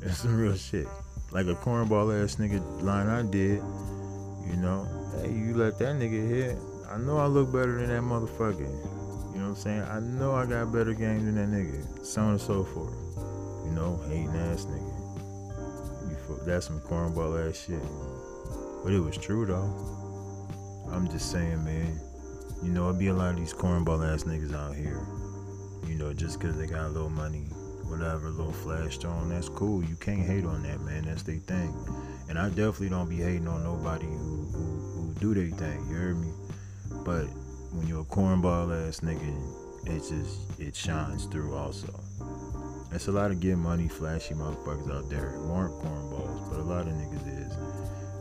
It's 0.01 0.19
some 0.19 0.37
real 0.37 0.55
shit. 0.55 0.87
Like 1.31 1.47
a 1.47 1.55
cornball 1.55 2.23
ass 2.23 2.35
nigga 2.37 2.61
line 2.81 3.07
I 3.07 3.23
did. 3.23 3.61
You 4.47 4.57
know, 4.57 4.87
hey, 5.21 5.31
you 5.31 5.53
let 5.55 5.79
that 5.79 5.95
nigga 5.95 6.27
hit. 6.27 6.57
I 6.89 6.97
know 6.97 7.17
I 7.17 7.25
look 7.25 7.51
better 7.51 7.79
than 7.79 7.89
that 7.89 8.01
motherfucker. 8.01 8.59
You 9.33 9.39
know 9.39 9.49
what 9.49 9.49
I'm 9.49 9.55
saying? 9.55 9.81
I 9.81 9.99
know 9.99 10.33
I 10.33 10.45
got 10.45 10.71
better 10.71 10.93
game 10.93 11.25
than 11.25 11.35
that 11.35 11.49
nigga. 11.49 12.05
So 12.05 12.21
on 12.21 12.31
and 12.31 12.41
so 12.41 12.63
forth. 12.63 12.93
You 13.65 13.71
know, 13.71 13.99
hating 14.07 14.29
ass 14.29 14.65
nigga. 14.65 16.09
You, 16.09 16.39
that's 16.45 16.67
some 16.67 16.79
cornball 16.81 17.49
ass 17.49 17.65
shit. 17.65 17.81
But 18.83 18.93
it 18.93 18.99
was 18.99 19.17
true 19.17 19.45
though. 19.45 20.89
I'm 20.91 21.09
just 21.09 21.31
saying, 21.31 21.63
man. 21.63 21.99
You 22.61 22.71
know, 22.71 22.89
it 22.89 22.99
be 22.99 23.07
a 23.07 23.13
lot 23.13 23.31
of 23.31 23.37
these 23.37 23.53
cornball 23.53 24.07
ass 24.13 24.23
niggas 24.23 24.53
out 24.53 24.75
here. 24.75 25.05
You 25.87 25.95
know, 25.95 26.13
just 26.13 26.39
because 26.39 26.57
they 26.57 26.67
got 26.67 26.85
a 26.85 26.89
little 26.89 27.09
money, 27.09 27.47
whatever, 27.93 28.29
little 28.29 28.51
flash 28.51 28.97
that's 28.97 29.49
cool. 29.49 29.83
You 29.83 29.95
can't 29.95 30.25
hate 30.25 30.45
on 30.45 30.63
that, 30.63 30.81
man. 30.81 31.05
That's 31.05 31.23
their 31.23 31.37
thing. 31.37 31.73
And 32.29 32.39
I 32.39 32.49
definitely 32.49 32.89
don't 32.89 33.09
be 33.09 33.17
hating 33.17 33.47
on 33.47 33.63
nobody 33.63 34.05
who, 34.05 34.47
who, 34.51 35.13
who 35.13 35.13
do 35.19 35.33
their 35.33 35.57
thing. 35.57 35.85
You 35.87 35.95
heard 35.95 36.17
me? 36.17 36.31
But 37.05 37.25
when 37.71 37.87
you're 37.87 38.01
a 38.01 38.05
cornball 38.05 38.87
ass 38.87 39.01
nigga, 39.01 39.85
it 39.85 39.99
just 39.99 40.59
it 40.59 40.75
shines 40.75 41.25
through 41.25 41.55
also. 41.55 41.99
It's 42.91 43.07
a 43.07 43.11
lot 43.11 43.31
of 43.31 43.39
get 43.39 43.57
money, 43.57 43.87
flashy 43.87 44.33
motherfuckers 44.33 44.95
out 44.95 45.09
there 45.09 45.31
who 45.31 45.51
aren't 45.51 45.73
cornballs, 45.73 46.49
but 46.49 46.59
a 46.59 46.63
lot 46.63 46.87
of 46.87 46.93
niggas 46.93 47.47
is. 47.47 47.57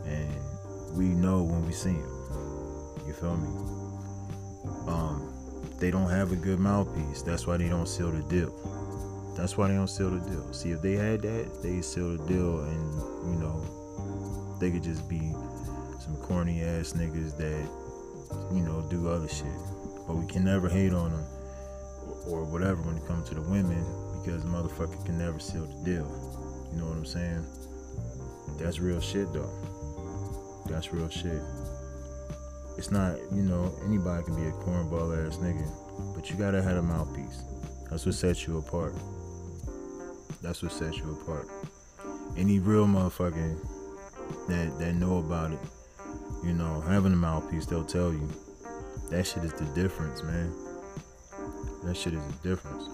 And 0.05 0.97
we 0.97 1.05
know 1.05 1.43
when 1.43 1.65
we 1.65 1.71
see 1.71 1.93
them. 1.93 3.03
You 3.07 3.13
feel 3.13 3.37
me? 3.37 3.49
Um, 4.87 5.33
they 5.79 5.91
don't 5.91 6.09
have 6.09 6.31
a 6.31 6.35
good 6.35 6.59
mouthpiece. 6.59 7.21
That's 7.21 7.47
why 7.47 7.57
they 7.57 7.69
don't 7.69 7.87
seal 7.87 8.11
the 8.11 8.23
deal. 8.23 8.82
That's 9.35 9.57
why 9.57 9.67
they 9.67 9.73
don't 9.73 9.87
seal 9.87 10.11
the 10.11 10.29
deal. 10.29 10.53
See, 10.53 10.71
if 10.71 10.81
they 10.81 10.93
had 10.93 11.21
that, 11.23 11.61
they 11.63 11.81
seal 11.81 12.17
the 12.17 12.25
deal, 12.27 12.59
and 12.61 12.93
you 13.33 13.39
know, 13.39 14.57
they 14.59 14.71
could 14.71 14.83
just 14.83 15.09
be 15.09 15.31
some 15.99 16.17
corny 16.21 16.61
ass 16.61 16.93
niggas 16.93 17.37
that 17.37 17.67
you 18.51 18.61
know, 18.61 18.81
do 18.89 19.09
other 19.09 19.27
shit. 19.27 19.47
But 20.07 20.15
we 20.15 20.25
can 20.25 20.43
never 20.43 20.69
hate 20.69 20.93
on 20.93 21.11
them 21.11 21.25
or, 22.27 22.39
or 22.39 22.45
whatever 22.45 22.81
when 22.81 22.97
it 22.97 23.05
comes 23.07 23.29
to 23.29 23.35
the 23.35 23.41
women 23.41 23.83
because 24.21 24.43
the 24.43 24.49
motherfucker 24.49 25.03
can 25.05 25.17
never 25.17 25.39
seal 25.39 25.65
the 25.65 25.83
deal. 25.83 26.07
You 26.71 26.79
know 26.79 26.87
what 26.87 26.97
I'm 26.97 27.05
saying? 27.05 27.45
That's 28.59 28.79
real 28.79 28.99
shit 28.99 29.31
though. 29.33 29.51
That's 30.67 30.93
real 30.93 31.09
shit. 31.09 31.41
It's 32.77 32.89
not, 32.91 33.17
you 33.31 33.43
know, 33.43 33.71
anybody 33.85 34.23
can 34.23 34.35
be 34.35 34.47
a 34.47 34.51
cornball 34.51 35.27
ass 35.27 35.37
nigga, 35.37 35.67
but 36.15 36.29
you 36.29 36.35
gotta 36.35 36.61
have 36.61 36.77
a 36.77 36.81
mouthpiece. 36.81 37.43
That's 37.89 38.05
what 38.05 38.15
sets 38.15 38.47
you 38.47 38.57
apart. 38.57 38.95
That's 40.43 40.61
what 40.61 40.71
sets 40.71 40.97
you 40.97 41.17
apart. 41.19 41.47
Any 42.37 42.59
real 42.59 42.85
motherfucker 42.85 43.57
that 44.47 44.77
that 44.77 44.93
know 44.93 45.17
about 45.17 45.53
it 45.53 45.59
you 46.43 46.53
know, 46.53 46.81
having 46.81 47.13
a 47.13 47.15
mouthpiece, 47.15 47.65
they'll 47.65 47.85
tell 47.85 48.11
you. 48.11 48.27
That 49.09 49.25
shit 49.25 49.43
is 49.43 49.53
the 49.53 49.65
difference, 49.73 50.23
man. 50.23 50.53
That 51.83 51.95
shit 51.95 52.13
is 52.13 52.25
the 52.25 52.49
difference. 52.49 52.89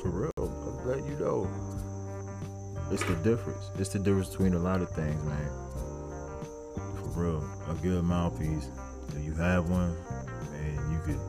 For 0.00 0.10
real, 0.10 0.30
I'm 0.38 0.84
glad 0.84 1.08
you 1.08 1.16
know. 1.18 1.50
It's 2.90 3.02
the 3.04 3.16
difference. 3.16 3.70
It's 3.78 3.90
the 3.90 3.98
difference 3.98 4.28
between 4.30 4.54
a 4.54 4.58
lot 4.58 4.82
of 4.82 4.90
things, 4.90 5.22
man. 5.24 5.50
For 6.96 7.22
real. 7.22 7.44
A 7.68 7.74
good 7.82 8.04
mouthpiece. 8.04 8.68
If 9.08 9.24
you 9.24 9.34
have 9.34 9.68
one, 9.68 9.94
man, 10.50 10.90
you 10.90 10.98
could 11.04 11.20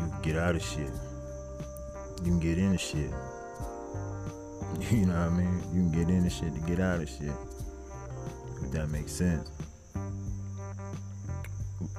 you 0.00 0.12
could 0.12 0.22
get 0.22 0.36
out 0.36 0.54
of 0.54 0.62
shit 0.62 0.90
you 2.24 2.32
can 2.32 2.40
get 2.40 2.58
into 2.58 2.78
shit. 2.78 3.10
You 4.90 5.06
know 5.06 5.14
what 5.14 5.32
I 5.32 5.36
mean? 5.36 5.62
You 5.74 5.82
can 5.82 5.92
get 5.92 6.08
into 6.08 6.30
shit 6.30 6.54
to 6.54 6.60
get 6.60 6.80
out 6.80 7.00
of 7.00 7.08
shit. 7.08 7.32
If 8.62 8.70
that 8.70 8.88
makes 8.88 9.12
sense. 9.12 9.50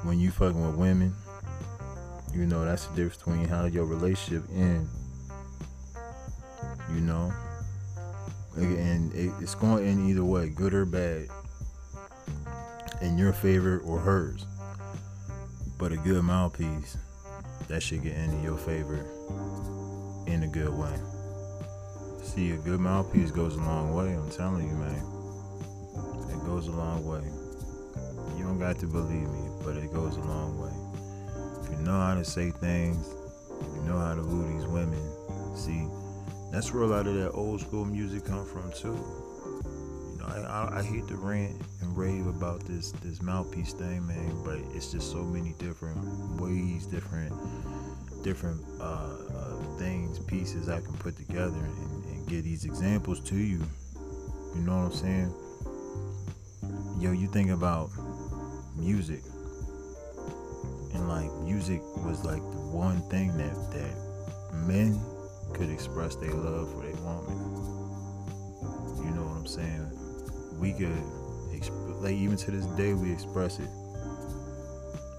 When 0.03 0.19
you 0.19 0.31
fucking 0.31 0.65
with 0.65 0.75
women, 0.75 1.13
you 2.33 2.45
know 2.45 2.65
that's 2.65 2.87
the 2.87 2.95
difference 2.95 3.17
between 3.17 3.45
how 3.45 3.65
your 3.65 3.85
relationship 3.85 4.43
end. 4.53 4.87
You 6.93 7.01
know? 7.01 7.31
And 8.55 9.11
it's 9.13 9.55
going 9.55 9.85
in 9.85 10.09
either 10.09 10.23
way, 10.23 10.49
good 10.49 10.73
or 10.73 10.85
bad. 10.85 11.27
In 13.01 13.17
your 13.17 13.33
favor 13.33 13.79
or 13.79 13.99
hers. 13.99 14.45
But 15.77 15.91
a 15.91 15.97
good 15.97 16.23
mouthpiece, 16.23 16.97
that 17.67 17.81
should 17.81 18.03
get 18.03 18.15
into 18.15 18.37
your 18.43 18.57
favor 18.57 19.05
in 20.27 20.43
a 20.43 20.47
good 20.47 20.69
way. 20.69 20.93
See, 22.21 22.51
a 22.51 22.57
good 22.57 22.79
mouthpiece 22.79 23.31
goes 23.31 23.55
a 23.55 23.59
long 23.59 23.95
way. 23.95 24.13
I'm 24.13 24.29
telling 24.29 24.67
you, 24.67 24.75
man. 24.75 25.03
It 26.29 26.45
goes 26.45 26.67
a 26.67 26.71
long 26.71 27.05
way. 27.05 27.23
You 28.37 28.43
don't 28.43 28.59
got 28.59 28.77
to 28.79 28.85
believe 28.85 29.27
me, 29.27 29.49
but 29.63 29.77
it 29.77 29.91
goes 29.91 30.17
a 30.17 30.21
long 30.21 30.59
way. 30.59 30.71
If 31.63 31.71
you 31.71 31.83
know 31.83 31.99
how 31.99 32.15
to 32.15 32.23
say 32.23 32.51
things, 32.51 33.15
you 33.75 33.81
know 33.81 33.97
how 33.97 34.13
to 34.13 34.21
woo 34.21 34.47
these 34.53 34.67
women. 34.67 35.01
See, 35.55 35.87
that's 36.51 36.71
where 36.73 36.83
a 36.83 36.87
lot 36.87 37.07
of 37.07 37.15
that 37.15 37.31
old 37.31 37.61
school 37.61 37.85
music 37.85 38.25
come 38.25 38.45
from 38.45 38.71
too. 38.71 38.99
I, 40.25 40.39
I, 40.39 40.79
I 40.79 40.83
hate 40.83 41.07
to 41.07 41.15
rant 41.15 41.61
and 41.81 41.97
rave 41.97 42.27
about 42.27 42.61
this 42.61 42.91
this 43.03 43.21
mouthpiece 43.21 43.73
thing, 43.73 44.05
man, 44.07 44.43
but 44.43 44.59
it's 44.75 44.91
just 44.91 45.11
so 45.11 45.23
many 45.23 45.53
different 45.59 45.97
ways, 46.39 46.85
different 46.85 47.33
different 48.23 48.61
uh, 48.79 49.17
uh, 49.35 49.77
things, 49.77 50.19
pieces 50.19 50.69
I 50.69 50.81
can 50.81 50.93
put 50.93 51.17
together 51.17 51.57
and, 51.57 52.05
and 52.05 52.27
give 52.27 52.43
these 52.43 52.65
examples 52.65 53.19
to 53.21 53.35
you. 53.35 53.61
You 54.55 54.61
know 54.61 54.77
what 54.77 54.85
I'm 54.85 54.93
saying? 54.93 55.33
Yo, 56.99 57.11
you 57.11 57.27
think 57.27 57.49
about 57.49 57.89
music, 58.75 59.23
and 60.93 61.07
like 61.07 61.31
music 61.43 61.81
was 62.05 62.23
like 62.23 62.41
the 62.41 62.61
one 62.71 63.01
thing 63.09 63.35
that 63.37 63.55
that 63.71 63.95
men 64.67 64.99
could 65.53 65.69
express 65.69 66.15
their 66.15 66.33
love 66.33 66.71
for 66.71 66.81
their 66.83 66.95
woman. 67.01 67.37
You 69.03 69.11
know 69.15 69.23
what 69.23 69.37
I'm 69.37 69.47
saying? 69.47 70.00
We 70.61 70.71
could, 70.71 70.95
exp- 71.51 72.01
like 72.01 72.13
even 72.13 72.37
to 72.37 72.51
this 72.51 72.65
day, 72.77 72.93
we 72.93 73.11
express 73.11 73.59
it. 73.59 73.69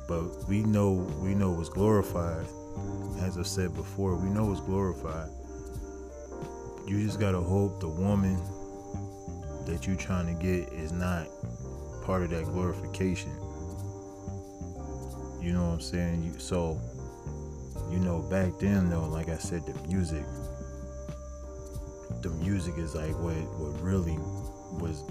But 0.08 0.48
we 0.48 0.62
know, 0.62 0.92
we 1.20 1.34
know 1.34 1.50
what's 1.50 1.68
glorified. 1.68 2.46
As 3.20 3.36
I 3.36 3.42
said 3.42 3.74
before, 3.74 4.16
we 4.16 4.30
know 4.30 4.46
what's 4.46 4.60
glorified. 4.60 5.28
You 6.86 7.04
just 7.04 7.20
gotta 7.20 7.40
hope 7.40 7.80
the 7.80 7.88
woman 7.88 8.36
that 9.66 9.86
you're 9.86 9.96
trying 9.96 10.26
to 10.26 10.42
get 10.42 10.72
is 10.72 10.92
not 10.92 11.26
part 12.04 12.22
of 12.22 12.30
that 12.30 12.44
glorification. 12.44 13.32
You 15.40 15.52
know 15.52 15.66
what 15.66 15.74
I'm 15.74 15.80
saying? 15.80 16.38
So 16.38 16.80
you 17.90 17.98
know, 17.98 18.20
back 18.22 18.58
then 18.58 18.88
though, 18.88 19.06
like 19.06 19.28
I 19.28 19.36
said, 19.36 19.66
the 19.66 19.74
music, 19.86 20.24
the 22.22 22.30
music 22.42 22.78
is 22.78 22.94
like 22.94 23.18
what 23.18 23.36
what 23.58 23.80
really 23.82 24.16
was. 24.80 25.04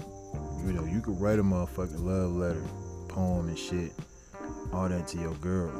You 0.64 0.72
know, 0.72 0.84
you 0.84 1.00
could 1.00 1.20
write 1.20 1.38
a 1.38 1.42
motherfucking 1.42 2.02
love 2.02 2.32
letter, 2.32 2.62
poem 3.08 3.48
and 3.48 3.58
shit, 3.58 3.92
all 4.72 4.88
that 4.88 5.06
to 5.08 5.18
your 5.18 5.34
girl, 5.34 5.72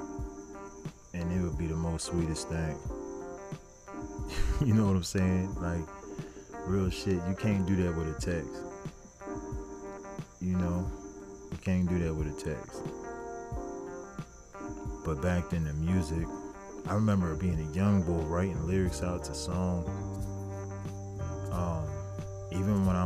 and 1.15 1.31
it 1.33 1.41
would 1.41 1.57
be 1.57 1.67
the 1.67 1.77
most 1.77 2.07
sweetest 2.07 2.49
thing. 2.49 2.77
you 4.67 4.75
know 4.75 4.87
what 4.87 4.97
I'm 4.97 5.03
saying? 5.03 5.55
Like 5.57 5.87
real 6.67 6.91
shit. 6.91 7.21
You 7.29 7.37
can't 7.39 7.67
do 7.67 7.77
that 7.85 7.97
with 7.97 8.09
a 8.09 8.21
text. 8.21 8.65
You 10.41 10.57
know, 10.57 10.91
you 11.51 11.59
can't 11.59 11.89
do 11.89 11.99
that 12.01 12.15
with 12.15 12.27
a 12.27 12.45
text. 12.45 12.83
But 15.05 15.23
back 15.23 15.51
then, 15.51 15.65
the 15.65 15.73
music 15.75 16.27
I 16.89 16.95
remember 16.95 17.35
being 17.37 17.61
a 17.61 17.77
young 17.77 18.03
boy 18.03 18.25
writing 18.25 18.67
lyrics 18.67 19.03
out 19.03 19.25
to 19.25 19.35
songs. 19.35 20.12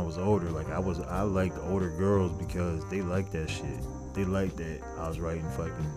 Was 0.07 0.17
older, 0.17 0.49
like 0.49 0.69
I 0.69 0.79
was, 0.79 1.01
I 1.01 1.23
liked 1.23 1.57
older 1.63 1.89
girls 1.89 2.31
because 2.31 2.89
they 2.89 3.01
like 3.01 3.29
that 3.31 3.49
shit. 3.49 3.77
They 4.13 4.23
like 4.23 4.55
that 4.55 4.79
I 4.97 5.09
was 5.09 5.19
writing 5.19 5.47
fucking 5.51 5.91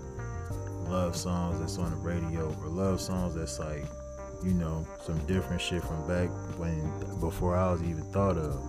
love 0.90 1.14
songs 1.14 1.60
that's 1.60 1.78
on 1.78 1.90
the 1.92 1.96
radio 1.96 2.52
or 2.60 2.66
love 2.66 3.00
songs 3.00 3.36
that's 3.36 3.60
like, 3.60 3.84
you 4.42 4.50
know, 4.50 4.84
some 5.04 5.24
different 5.26 5.62
shit 5.62 5.84
from 5.84 6.08
back 6.08 6.28
when 6.58 6.90
before 7.20 7.56
I 7.56 7.70
was 7.70 7.84
even 7.84 8.02
thought 8.12 8.36
of. 8.36 8.60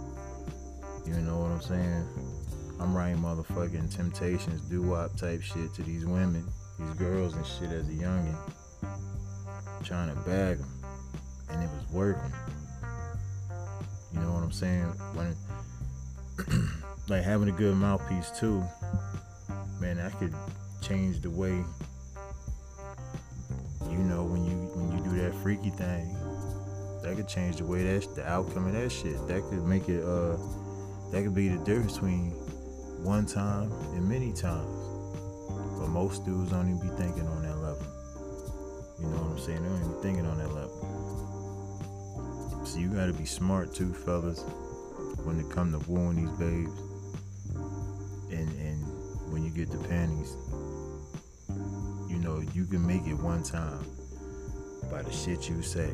You 1.07 1.13
know 1.13 1.39
what 1.39 1.51
I'm 1.51 1.61
saying? 1.61 2.05
I'm 2.79 2.95
writing 2.95 3.17
motherfucking 3.17 3.95
Temptations, 3.95 4.61
doo 4.69 4.83
wop 4.83 5.17
type 5.17 5.41
shit 5.41 5.73
to 5.73 5.81
these 5.81 6.05
women, 6.05 6.45
these 6.77 6.93
girls 6.93 7.33
and 7.33 7.45
shit 7.47 7.71
as 7.71 7.87
a 7.87 7.91
youngin' 7.91 8.37
trying 9.83 10.13
to 10.13 10.21
bag 10.21 10.59
them, 10.59 10.69
and 11.49 11.63
it 11.63 11.69
was 11.71 11.91
working. 11.91 12.31
I'm 14.51 14.57
saying? 14.57 14.83
When 15.13 15.35
like 17.07 17.23
having 17.23 17.47
a 17.47 17.53
good 17.53 17.75
mouthpiece 17.77 18.31
too, 18.37 18.61
man, 19.79 19.95
that 19.95 20.17
could 20.19 20.33
change 20.81 21.21
the 21.21 21.29
way. 21.29 21.63
You 23.89 23.97
know, 23.97 24.25
when 24.25 24.43
you 24.43 24.55
when 24.75 24.91
you 24.91 25.03
do 25.03 25.21
that 25.21 25.33
freaky 25.35 25.69
thing, 25.69 26.13
that 27.01 27.15
could 27.15 27.29
change 27.29 27.57
the 27.57 27.65
way 27.65 27.83
that's 27.83 28.07
the 28.07 28.27
outcome 28.29 28.67
of 28.67 28.73
that 28.73 28.91
shit. 28.91 29.25
That 29.29 29.41
could 29.43 29.63
make 29.63 29.87
it 29.87 30.03
uh 30.03 30.35
that 31.11 31.23
could 31.23 31.35
be 31.35 31.47
the 31.47 31.63
difference 31.63 31.93
between 31.93 32.31
one 33.03 33.25
time 33.25 33.71
and 33.93 34.07
many 34.07 34.33
times. 34.33 34.67
But 35.79 35.87
most 35.87 36.25
dudes 36.25 36.51
don't 36.51 36.67
even 36.67 36.89
be 36.89 36.93
thinking 36.97 37.25
on 37.25 37.41
that 37.43 37.55
level. 37.55 37.87
You 38.99 39.07
know 39.07 39.23
what 39.23 39.31
I'm 39.31 39.39
saying? 39.39 39.63
They 39.63 39.69
don't 39.69 39.79
even 39.79 39.93
be 39.93 40.01
thinking 40.01 40.25
on 40.25 40.37
that 40.39 40.51
level. 40.53 40.80
So 42.71 42.79
you 42.79 42.87
gotta 42.87 43.11
be 43.11 43.25
smart 43.25 43.75
too, 43.75 43.93
fellas, 43.93 44.45
when 45.25 45.37
it 45.41 45.49
come 45.49 45.73
to 45.73 45.91
wooing 45.91 46.15
these 46.15 46.31
babes. 46.39 46.79
And 48.31 48.47
and 48.61 48.81
when 49.29 49.43
you 49.43 49.49
get 49.49 49.69
the 49.69 49.77
panties, 49.89 50.37
you 52.09 52.17
know, 52.19 52.41
you 52.53 52.63
can 52.63 52.87
make 52.87 53.05
it 53.07 53.15
one 53.15 53.43
time 53.43 53.83
by 54.89 55.01
the 55.01 55.11
shit 55.11 55.49
you 55.49 55.61
say. 55.61 55.89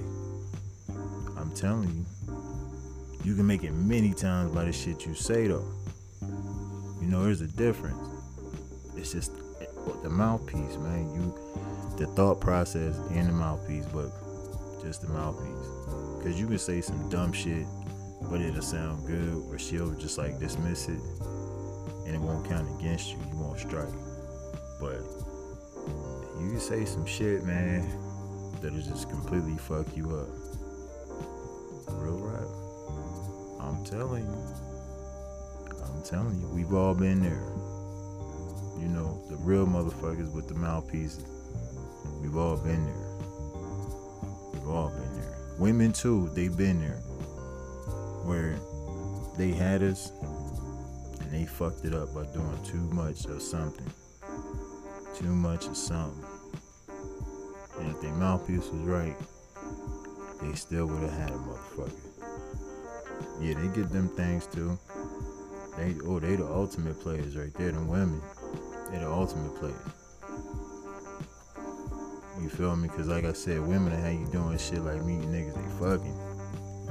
I'm 1.35 1.51
telling 1.55 1.89
you. 1.89 2.05
You 3.23 3.33
can 3.33 3.47
make 3.47 3.63
it 3.63 3.73
many 3.73 4.13
times 4.13 4.51
by 4.51 4.65
the 4.65 4.71
shit 4.71 5.03
you 5.03 5.15
say 5.15 5.47
though. 5.47 5.73
You 7.01 7.07
know, 7.07 7.23
there's 7.23 7.41
a 7.41 7.47
difference. 7.47 7.97
It's 8.95 9.13
just 9.13 9.31
the 10.03 10.11
mouthpiece, 10.11 10.77
man. 10.77 11.11
You 11.15 11.95
the 11.97 12.05
thought 12.05 12.39
process 12.39 12.95
in 13.09 13.25
the 13.25 13.33
mouthpiece, 13.33 13.87
but 13.87 14.11
just 14.83 15.01
the 15.01 15.07
mouthpiece. 15.07 15.96
Cause 16.27 16.37
you 16.37 16.47
can 16.47 16.57
say 16.57 16.81
some 16.81 17.07
dumb 17.07 17.31
shit, 17.31 17.65
but 18.29 18.41
it'll 18.41 18.61
sound 18.61 19.07
good, 19.07 19.45
or 19.49 19.57
she'll 19.57 19.93
just 19.93 20.17
like 20.17 20.37
dismiss 20.39 20.89
it, 20.89 20.99
and 22.05 22.13
it 22.13 22.19
won't 22.19 22.45
count 22.49 22.67
against 22.77 23.13
you. 23.13 23.17
You 23.31 23.37
won't 23.37 23.57
strike. 23.57 23.87
But 24.77 24.99
you 26.41 26.49
can 26.49 26.59
say 26.59 26.83
some 26.83 27.05
shit, 27.05 27.45
man, 27.45 27.89
that'll 28.61 28.81
just 28.81 29.09
completely 29.09 29.57
fuck 29.57 29.87
you 29.95 30.17
up. 30.17 30.27
Real 31.93 32.19
rap. 32.19 32.43
I'm 33.61 33.85
telling 33.85 34.25
you. 34.25 34.43
I'm 35.81 36.03
telling 36.03 36.41
you, 36.41 36.49
we've 36.49 36.73
all 36.73 36.93
been 36.93 37.23
there. 37.23 37.47
You 38.81 38.89
know, 38.89 39.23
the 39.29 39.37
real 39.37 39.65
motherfuckers 39.65 40.33
with 40.33 40.49
the 40.49 40.55
mouthpieces. 40.55 41.23
We've 42.21 42.35
all 42.35 42.57
been 42.57 42.85
there. 42.85 43.15
We've 44.51 44.67
all 44.67 44.89
been. 44.89 45.06
Women 45.59 45.91
too, 45.91 46.29
they've 46.33 46.55
been 46.55 46.79
there. 46.79 47.01
Where 48.25 48.59
they 49.37 49.51
had 49.51 49.81
us 49.81 50.11
and 51.19 51.31
they 51.31 51.45
fucked 51.45 51.83
it 51.85 51.93
up 51.93 52.13
by 52.13 52.25
doing 52.27 52.59
too 52.63 52.89
much 52.93 53.25
of 53.25 53.41
something. 53.41 53.91
Too 55.15 55.33
much 55.33 55.65
of 55.65 55.75
something. 55.75 56.23
And 57.79 57.89
if 57.89 58.01
their 58.01 58.13
mouthpiece 58.13 58.69
was 58.69 58.81
right, 58.81 59.15
they 60.41 60.53
still 60.53 60.85
would 60.85 61.01
have 61.01 61.11
had 61.11 61.29
a 61.31 61.33
motherfucker. 61.33 62.07
Yeah, 63.41 63.55
they 63.55 63.67
get 63.75 63.89
them 63.89 64.09
things 64.09 64.45
too. 64.45 64.77
They 65.75 65.95
oh 66.05 66.19
they 66.19 66.35
the 66.35 66.45
ultimate 66.45 66.99
players 66.99 67.35
right 67.35 67.53
there, 67.55 67.71
them 67.71 67.87
women. 67.87 68.21
They 68.91 68.99
the 68.99 69.09
ultimate 69.09 69.55
players. 69.55 70.06
You 72.47 72.53
feel 72.55 72.77
me? 72.77 72.87
Cause 72.87 73.07
like 73.07 73.25
I 73.25 73.33
said, 73.33 73.59
women 73.59 73.91
are 73.91 73.99
how 73.99 74.07
you 74.07 74.25
doing 74.31 74.57
shit 74.57 74.79
like 74.79 75.03
meeting 75.03 75.33
niggas 75.33 75.53
they 75.53 75.85
fucking. 75.85 76.17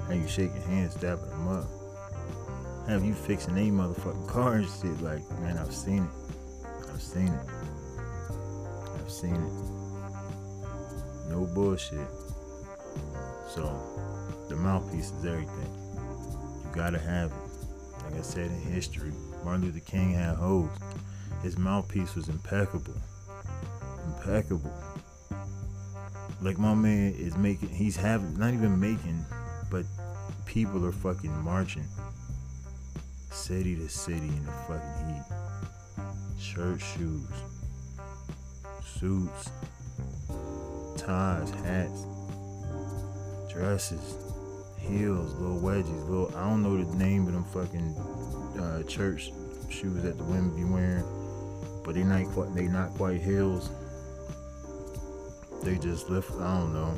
How 0.06 0.12
you 0.12 0.28
shaking 0.28 0.60
hands, 0.60 0.94
dapping 0.96 1.30
them 1.30 1.48
up. 1.48 1.66
Have 2.86 3.02
you 3.02 3.14
fixing 3.14 3.54
they 3.54 3.68
motherfucking 3.68 4.28
car 4.28 4.56
and 4.56 4.68
shit 4.68 5.00
like, 5.00 5.22
man, 5.40 5.56
I've 5.56 5.72
seen 5.72 6.02
it. 6.02 6.10
I've 6.92 7.00
seen 7.00 7.28
it. 7.28 7.48
I've 9.00 9.10
seen 9.10 9.34
it. 9.34 11.30
No 11.30 11.48
bullshit. 11.54 12.06
So, 13.48 13.80
the 14.50 14.56
mouthpiece 14.56 15.10
is 15.10 15.24
everything. 15.24 15.70
You 16.66 16.70
gotta 16.74 16.98
have 16.98 17.30
it. 17.30 18.04
Like 18.04 18.18
I 18.18 18.22
said 18.22 18.50
in 18.50 18.60
history, 18.60 19.14
Martin 19.42 19.64
Luther 19.64 19.80
King 19.80 20.12
had 20.12 20.36
hoes. 20.36 20.68
His 21.42 21.56
mouthpiece 21.56 22.14
was 22.14 22.28
impeccable. 22.28 23.00
Impeccable 24.18 24.70
like 26.46 26.58
my 26.58 26.74
man 26.74 27.12
is 27.18 27.36
making 27.36 27.68
he's 27.70 27.96
having 27.96 28.38
not 28.38 28.54
even 28.54 28.78
making 28.78 29.24
but 29.68 29.84
people 30.44 30.86
are 30.86 30.92
fucking 30.92 31.36
marching 31.42 31.84
city 33.32 33.74
to 33.74 33.88
city 33.88 34.28
in 34.28 34.46
the 34.46 34.52
fucking 34.52 35.12
heat. 35.12 35.24
Shirt 36.40 36.80
shoes 36.80 37.26
suits 38.84 39.50
ties 40.96 41.50
hats 41.64 42.06
dresses 43.52 44.16
heels 44.78 45.34
little 45.40 45.60
wedgies 45.60 46.08
little 46.08 46.28
i 46.36 46.48
don't 46.48 46.62
know 46.62 46.76
the 46.76 46.96
name 46.96 47.26
of 47.26 47.32
them 47.32 47.42
fucking 47.42 47.92
uh, 48.62 48.84
church 48.84 49.32
shoes 49.68 50.00
that 50.04 50.16
the 50.16 50.22
women 50.22 50.54
be 50.54 50.62
wearing 50.62 51.04
but 51.84 51.96
they 51.96 52.04
not 52.04 52.24
quite 52.26 52.54
they 52.54 52.68
not 52.68 52.90
quite 52.90 53.20
heels 53.20 53.68
they 55.66 55.76
just 55.78 56.08
lift. 56.08 56.30
I 56.32 56.58
don't 56.58 56.72
know, 56.72 56.94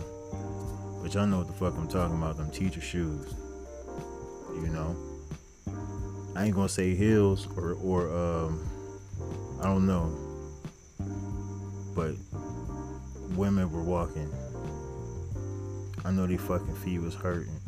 but 1.02 1.14
y'all 1.14 1.26
know 1.26 1.38
what 1.38 1.48
the 1.48 1.54
fuck 1.54 1.74
I'm 1.76 1.88
talking 1.88 2.16
about. 2.16 2.36
Them 2.36 2.50
teacher 2.50 2.80
shoes. 2.80 3.34
You 4.54 4.68
know, 4.68 4.96
I 6.36 6.44
ain't 6.44 6.54
gonna 6.54 6.68
say 6.68 6.94
heels 6.94 7.48
or 7.56 7.72
or 7.82 8.08
um, 8.16 9.58
I 9.60 9.64
don't 9.64 9.86
know, 9.86 10.14
but 11.94 12.14
women 13.36 13.70
were 13.72 13.82
walking 13.82 14.30
I 16.08 16.10
know 16.10 16.26
they 16.26 16.38
fucking 16.38 16.74
feet 16.76 17.00
was 17.00 17.14
hurting. 17.14 17.60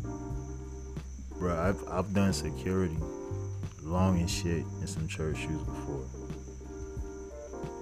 Bro, 1.38 1.60
I've 1.60 1.86
I've 1.88 2.14
done 2.14 2.32
security 2.32 2.96
long 3.82 4.18
and 4.18 4.30
shit 4.30 4.64
in 4.80 4.86
some 4.86 5.06
church 5.08 5.36
shoes 5.36 5.62
before. 5.62 6.06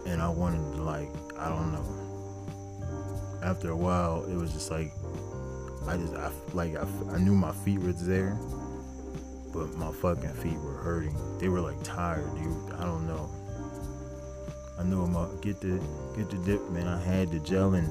And 0.07 0.21
I 0.21 0.29
wanted 0.29 0.77
to 0.77 0.83
like, 0.83 1.11
I 1.39 1.49
don't 1.49 1.73
know. 1.73 2.08
After 3.43 3.71
a 3.71 3.77
while, 3.77 4.25
it 4.25 4.35
was 4.35 4.53
just 4.53 4.71
like 4.71 4.93
I 5.87 5.97
just 5.97 6.15
I 6.15 6.31
like 6.53 6.77
I, 6.77 6.87
I 7.13 7.19
knew 7.19 7.35
my 7.35 7.53
feet 7.53 7.81
were 7.81 7.93
there, 7.93 8.39
but 9.53 9.75
my 9.77 9.93
fucking 9.93 10.35
feet 10.35 10.59
were 10.59 10.77
hurting. 10.77 11.17
They 11.39 11.49
were 11.49 11.61
like 11.61 11.83
tired, 11.83 12.35
dude. 12.35 12.73
I 12.79 12.85
don't 12.85 13.07
know. 13.07 13.31
I 14.79 14.83
knew 14.85 15.03
I'm 15.03 15.17
up. 15.17 15.41
Get 15.43 15.61
the 15.61 15.81
get 16.17 16.31
the 16.31 16.39
dip, 16.45 16.69
man. 16.71 16.87
I 16.87 17.01
had 17.01 17.31
the 17.31 17.39
gel 17.41 17.75
and 17.75 17.89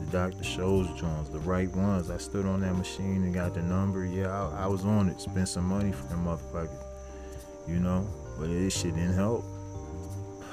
the 0.00 0.06
Dr. 0.12 0.44
Scholl's 0.44 1.00
joints, 1.00 1.30
the 1.30 1.40
right 1.40 1.68
ones. 1.74 2.10
I 2.10 2.18
stood 2.18 2.46
on 2.46 2.60
that 2.60 2.74
machine 2.74 3.24
and 3.24 3.34
got 3.34 3.54
the 3.54 3.62
number. 3.62 4.04
Yeah, 4.04 4.28
I, 4.28 4.64
I 4.64 4.66
was 4.66 4.84
on 4.84 5.08
it. 5.08 5.20
Spent 5.20 5.48
some 5.48 5.64
money 5.64 5.90
for 5.90 6.06
them 6.06 6.24
motherfuckers. 6.24 6.84
You 7.66 7.80
know? 7.80 8.06
But 8.38 8.48
this 8.48 8.80
shit 8.80 8.94
didn't 8.94 9.14
help. 9.14 9.44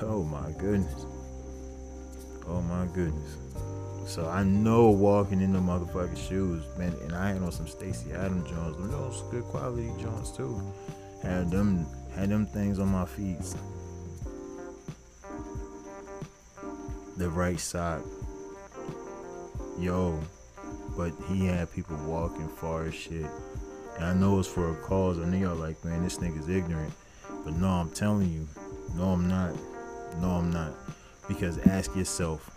Oh 0.02 0.24
my 0.24 0.52
goodness. 0.58 1.06
Oh 2.48 2.62
my 2.62 2.88
goodness. 2.88 3.38
So 4.06 4.30
I 4.30 4.44
know 4.44 4.90
walking 4.90 5.42
in 5.42 5.52
the 5.52 5.60
motherfucking 5.60 6.28
shoes, 6.30 6.64
man, 6.78 6.94
and 7.02 7.14
I 7.14 7.30
had 7.34 7.42
on 7.42 7.52
some 7.52 7.68
Stacy 7.68 8.14
Adams 8.14 8.50
Jones. 8.50 8.78
Those 8.92 9.24
good 9.32 9.44
quality 9.46 9.92
Jones 10.00 10.32
too. 10.32 10.62
Had 11.24 11.50
them 11.50 11.88
had 12.14 12.30
them 12.30 12.46
things 12.46 12.80
on 12.80 12.90
my 12.90 13.06
feet. 13.06 13.38
The 17.18 17.30
right 17.30 17.60
sock. 17.60 18.04
Yo. 19.80 20.20
But 20.96 21.12
he 21.28 21.48
had 21.48 21.74
people 21.74 21.98
walking 22.06 22.48
far 22.48 22.86
as 22.86 22.94
shit. 22.94 23.26
And 23.96 24.06
I 24.06 24.14
know 24.14 24.40
it's 24.40 24.48
for 24.48 24.72
a 24.72 24.76
cause. 24.84 25.20
I 25.20 25.26
know 25.26 25.38
y'all 25.38 25.56
like, 25.56 25.84
man, 25.84 26.04
this 26.04 26.20
nigga's 26.20 26.48
ignorant. 26.48 26.94
But 27.44 27.56
no, 27.56 27.68
I'm 27.68 27.90
telling 27.90 28.32
you. 28.32 28.48
No, 28.96 29.10
I'm 29.10 29.28
not. 29.28 29.54
No, 30.22 30.30
I'm 30.30 30.52
not. 30.52 30.72
Because 31.28 31.58
ask 31.60 31.94
yourself, 31.96 32.55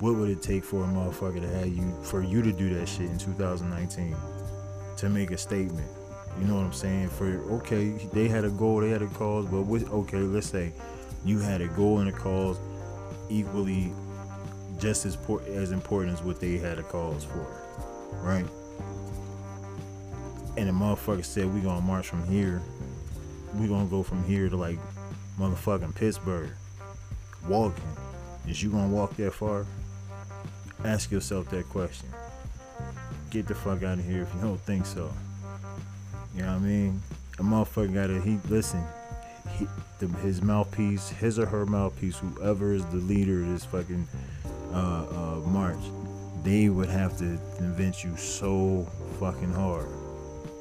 what 0.00 0.14
would 0.14 0.30
it 0.30 0.40
take 0.40 0.64
for 0.64 0.84
a 0.84 0.86
motherfucker 0.86 1.40
to 1.40 1.48
have 1.48 1.68
you 1.68 1.92
for 2.02 2.22
you 2.22 2.40
to 2.42 2.52
do 2.52 2.72
that 2.74 2.86
shit 2.86 3.10
in 3.10 3.18
2019 3.18 4.16
to 4.96 5.08
make 5.08 5.30
a 5.32 5.38
statement? 5.38 5.88
You 6.40 6.46
know 6.46 6.54
what 6.54 6.64
I'm 6.64 6.72
saying? 6.72 7.08
For 7.08 7.26
okay, 7.54 7.90
they 8.12 8.28
had 8.28 8.44
a 8.44 8.50
goal, 8.50 8.80
they 8.80 8.90
had 8.90 9.02
a 9.02 9.08
cause, 9.08 9.46
but 9.46 9.62
with 9.62 9.90
okay, 9.90 10.18
let's 10.18 10.48
say 10.48 10.72
you 11.24 11.40
had 11.40 11.60
a 11.60 11.68
goal 11.68 11.98
and 11.98 12.08
a 12.08 12.12
cause 12.12 12.58
equally 13.28 13.92
just 14.78 15.04
as 15.04 15.18
as 15.48 15.72
important 15.72 16.14
as 16.14 16.22
what 16.22 16.40
they 16.40 16.58
had 16.58 16.78
a 16.78 16.84
cause 16.84 17.24
for, 17.24 17.46
right? 18.22 18.46
And 20.56 20.68
the 20.68 20.72
motherfucker 20.72 21.24
said 21.24 21.52
we 21.52 21.60
gonna 21.60 21.80
march 21.80 22.06
from 22.06 22.24
here, 22.28 22.62
we 23.56 23.66
gonna 23.66 23.88
go 23.88 24.04
from 24.04 24.22
here 24.24 24.48
to 24.48 24.56
like 24.56 24.78
motherfucking 25.40 25.96
Pittsburgh, 25.96 26.50
walking. 27.48 27.82
Is 28.46 28.62
you 28.62 28.70
gonna 28.70 28.88
walk 28.88 29.16
that 29.16 29.32
far? 29.32 29.66
Ask 30.84 31.10
yourself 31.10 31.50
that 31.50 31.68
question. 31.68 32.08
Get 33.30 33.46
the 33.46 33.54
fuck 33.54 33.82
out 33.82 33.98
of 33.98 34.04
here 34.04 34.22
if 34.22 34.34
you 34.34 34.40
don't 34.40 34.60
think 34.60 34.86
so. 34.86 35.12
You 36.34 36.42
know 36.42 36.52
what 36.52 36.62
I 36.62 36.66
mean? 36.66 37.02
A 37.38 37.42
motherfucker 37.42 37.92
gotta 37.92 38.20
he 38.20 38.38
listen. 38.48 38.82
He, 39.58 39.66
the, 39.98 40.06
his 40.18 40.40
mouthpiece, 40.40 41.08
his 41.08 41.38
or 41.38 41.46
her 41.46 41.66
mouthpiece, 41.66 42.18
whoever 42.18 42.72
is 42.72 42.84
the 42.86 42.96
leader 42.96 43.42
of 43.42 43.48
this 43.48 43.64
fucking 43.64 44.06
uh, 44.72 45.06
uh, 45.10 45.40
march, 45.48 45.82
they 46.44 46.68
would 46.68 46.88
have 46.88 47.18
to 47.18 47.38
convince 47.56 48.04
you 48.04 48.16
so 48.16 48.86
fucking 49.18 49.52
hard 49.52 49.88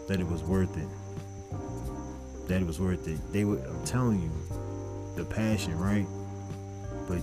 that 0.08 0.20
it 0.20 0.28
was 0.28 0.42
worth 0.44 0.76
it. 0.78 0.88
That 2.48 2.62
it 2.62 2.66
was 2.66 2.80
worth 2.80 3.08
it. 3.08 3.20
They 3.32 3.44
would. 3.46 3.64
I'm 3.66 3.86
telling 3.86 4.22
you, 4.22 4.32
the 5.16 5.26
passion, 5.26 5.78
right? 5.78 6.08
But 7.08 7.20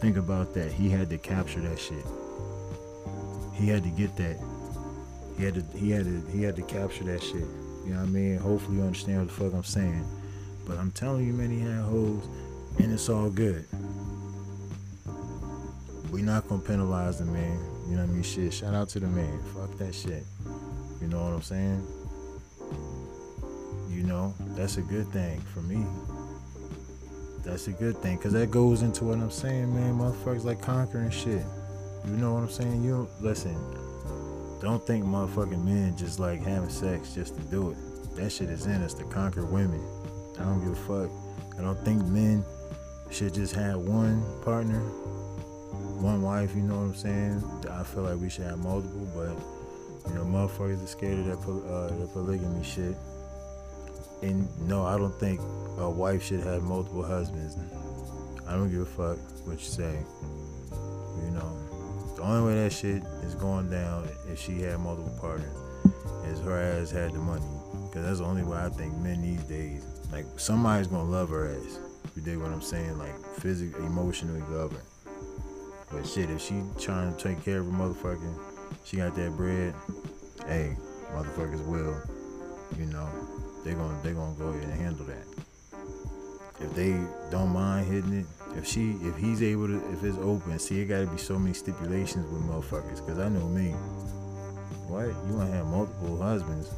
think 0.00 0.16
about 0.16 0.54
that. 0.54 0.70
He 0.70 0.88
had 0.88 1.10
to 1.10 1.18
capture 1.18 1.60
that 1.60 1.78
shit. 1.78 2.04
He 3.58 3.66
had 3.66 3.82
to 3.82 3.90
get 3.90 4.16
that. 4.16 4.38
He 5.36 5.44
had 5.44 5.54
to. 5.54 5.78
He 5.78 5.90
had 5.90 6.04
to. 6.04 6.22
He 6.30 6.42
had 6.42 6.56
to 6.56 6.62
capture 6.62 7.04
that 7.04 7.22
shit. 7.22 7.46
You 7.84 7.94
know 7.94 8.00
what 8.00 8.08
I 8.08 8.10
mean? 8.10 8.38
Hopefully 8.38 8.76
you 8.76 8.82
understand 8.82 9.18
what 9.18 9.28
the 9.28 9.34
fuck 9.34 9.54
I'm 9.54 9.64
saying. 9.64 10.04
But 10.66 10.78
I'm 10.78 10.90
telling 10.92 11.26
you, 11.26 11.32
man, 11.32 11.50
he 11.50 11.60
had 11.60 11.80
hoes, 11.80 12.28
and 12.78 12.92
it's 12.92 13.08
all 13.08 13.30
good. 13.30 13.64
We 16.12 16.22
not 16.22 16.48
gonna 16.48 16.62
penalize 16.62 17.18
the 17.18 17.24
man. 17.24 17.58
You 17.88 17.96
know 17.96 18.02
what 18.02 18.10
I 18.10 18.12
mean? 18.12 18.22
Shit. 18.22 18.52
Shout 18.52 18.74
out 18.74 18.88
to 18.90 19.00
the 19.00 19.06
man. 19.06 19.40
Fuck 19.54 19.76
that 19.78 19.94
shit. 19.94 20.24
You 21.00 21.08
know 21.08 21.24
what 21.24 21.32
I'm 21.32 21.42
saying? 21.42 21.86
You 23.90 24.02
know, 24.04 24.34
that's 24.56 24.76
a 24.76 24.82
good 24.82 25.08
thing 25.08 25.40
for 25.40 25.60
me. 25.62 25.84
That's 27.44 27.66
a 27.66 27.72
good 27.72 27.96
thing, 27.98 28.18
cause 28.18 28.32
that 28.32 28.50
goes 28.50 28.82
into 28.82 29.04
what 29.04 29.18
I'm 29.18 29.30
saying, 29.30 29.74
man. 29.74 29.98
Motherfuckers 29.98 30.44
like 30.44 30.60
conquering 30.60 31.10
shit. 31.10 31.42
You 32.06 32.16
know 32.16 32.34
what 32.34 32.42
I'm 32.44 32.50
saying? 32.50 32.82
You 32.82 33.08
listen. 33.20 33.56
Don't 34.60 34.84
think 34.84 35.04
motherfucking 35.04 35.64
men 35.64 35.96
just 35.96 36.18
like 36.18 36.42
having 36.42 36.68
sex 36.68 37.14
just 37.14 37.36
to 37.36 37.42
do 37.42 37.70
it. 37.70 37.76
That 38.16 38.30
shit 38.30 38.50
is 38.50 38.66
in 38.66 38.82
us 38.82 38.94
to 38.94 39.04
conquer 39.04 39.44
women. 39.44 39.80
I 40.38 40.42
don't 40.42 40.60
give 40.60 40.72
a 40.72 41.06
fuck. 41.06 41.10
I 41.58 41.62
don't 41.62 41.78
think 41.84 42.04
men 42.06 42.44
should 43.10 43.34
just 43.34 43.54
have 43.54 43.78
one 43.78 44.22
partner, 44.42 44.80
one 46.00 46.22
wife. 46.22 46.54
You 46.56 46.62
know 46.62 46.76
what 46.76 46.82
I'm 46.82 46.94
saying? 46.94 47.44
I 47.70 47.84
feel 47.84 48.02
like 48.02 48.18
we 48.18 48.28
should 48.28 48.44
have 48.44 48.58
multiple, 48.58 49.08
but 49.14 49.36
you 50.08 50.14
know, 50.14 50.24
motherfuckers 50.24 50.82
are 50.82 50.86
scared 50.86 51.18
of 51.18 51.26
that 51.26 51.38
uh, 51.38 51.88
the 51.96 52.06
polygamy 52.12 52.64
shit. 52.64 52.96
And 54.22 54.48
no, 54.66 54.84
I 54.84 54.98
don't 54.98 55.14
think 55.20 55.40
a 55.78 55.88
wife 55.88 56.24
should 56.24 56.40
have 56.40 56.62
multiple 56.62 57.04
husbands. 57.04 57.56
I 58.48 58.52
don't 58.52 58.70
give 58.70 58.80
a 58.80 58.86
fuck 58.86 59.18
what 59.46 59.58
you 59.58 59.64
say. 59.64 59.98
The 62.18 62.24
only 62.24 62.48
way 62.48 62.64
that 62.64 62.72
shit 62.72 63.04
is 63.22 63.36
going 63.36 63.70
down 63.70 64.08
if 64.28 64.40
she 64.40 64.60
had 64.62 64.80
multiple 64.80 65.16
partners 65.20 65.56
is 66.26 66.40
her 66.40 66.58
ass 66.60 66.90
had 66.90 67.12
the 67.12 67.20
money. 67.20 67.46
Cause 67.92 68.02
that's 68.02 68.18
the 68.18 68.24
only 68.24 68.42
way 68.42 68.58
I 68.58 68.70
think 68.70 68.92
men 68.96 69.22
these 69.22 69.44
days. 69.44 69.84
Like 70.10 70.24
somebody's 70.36 70.88
gonna 70.88 71.08
love 71.08 71.28
her 71.28 71.46
ass. 71.46 71.78
You 72.16 72.22
dig 72.22 72.38
what 72.38 72.50
I'm 72.50 72.60
saying? 72.60 72.98
Like 72.98 73.14
physically, 73.36 73.86
emotionally 73.86 74.40
love. 74.50 74.76
But 75.92 76.04
shit, 76.08 76.28
if 76.28 76.40
she 76.40 76.60
trying 76.76 77.14
to 77.14 77.22
take 77.22 77.44
care 77.44 77.60
of 77.60 77.66
her 77.66 77.72
motherfucker, 77.72 78.34
she 78.82 78.96
got 78.96 79.14
that 79.14 79.36
bread. 79.36 79.72
Hey, 80.44 80.76
motherfuckers 81.14 81.64
will. 81.68 82.02
You 82.76 82.86
know, 82.86 83.08
they 83.64 83.74
gonna 83.74 83.96
they 84.02 84.10
gonna 84.10 84.34
go 84.34 84.48
ahead 84.48 84.64
and 84.64 84.72
handle 84.72 85.06
that. 85.06 85.24
If 86.58 86.74
they 86.74 87.00
don't 87.30 87.50
mind 87.50 87.86
hitting 87.86 88.12
it, 88.12 88.26
if 88.56 88.66
she 88.66 88.92
if 89.02 89.16
he's 89.16 89.42
able 89.42 89.66
to 89.68 89.76
if 89.92 90.02
it's 90.02 90.18
open, 90.18 90.58
see 90.58 90.80
it 90.80 90.86
gotta 90.86 91.06
be 91.06 91.18
so 91.18 91.38
many 91.38 91.54
stipulations 91.54 92.26
with 92.32 92.42
motherfuckers. 92.42 93.06
Cause 93.06 93.18
I 93.18 93.28
know 93.28 93.48
me. 93.48 93.70
What? 94.88 95.08
You 95.28 95.36
wanna 95.36 95.52
have 95.52 95.66
multiple 95.66 96.20
husbands? 96.20 96.68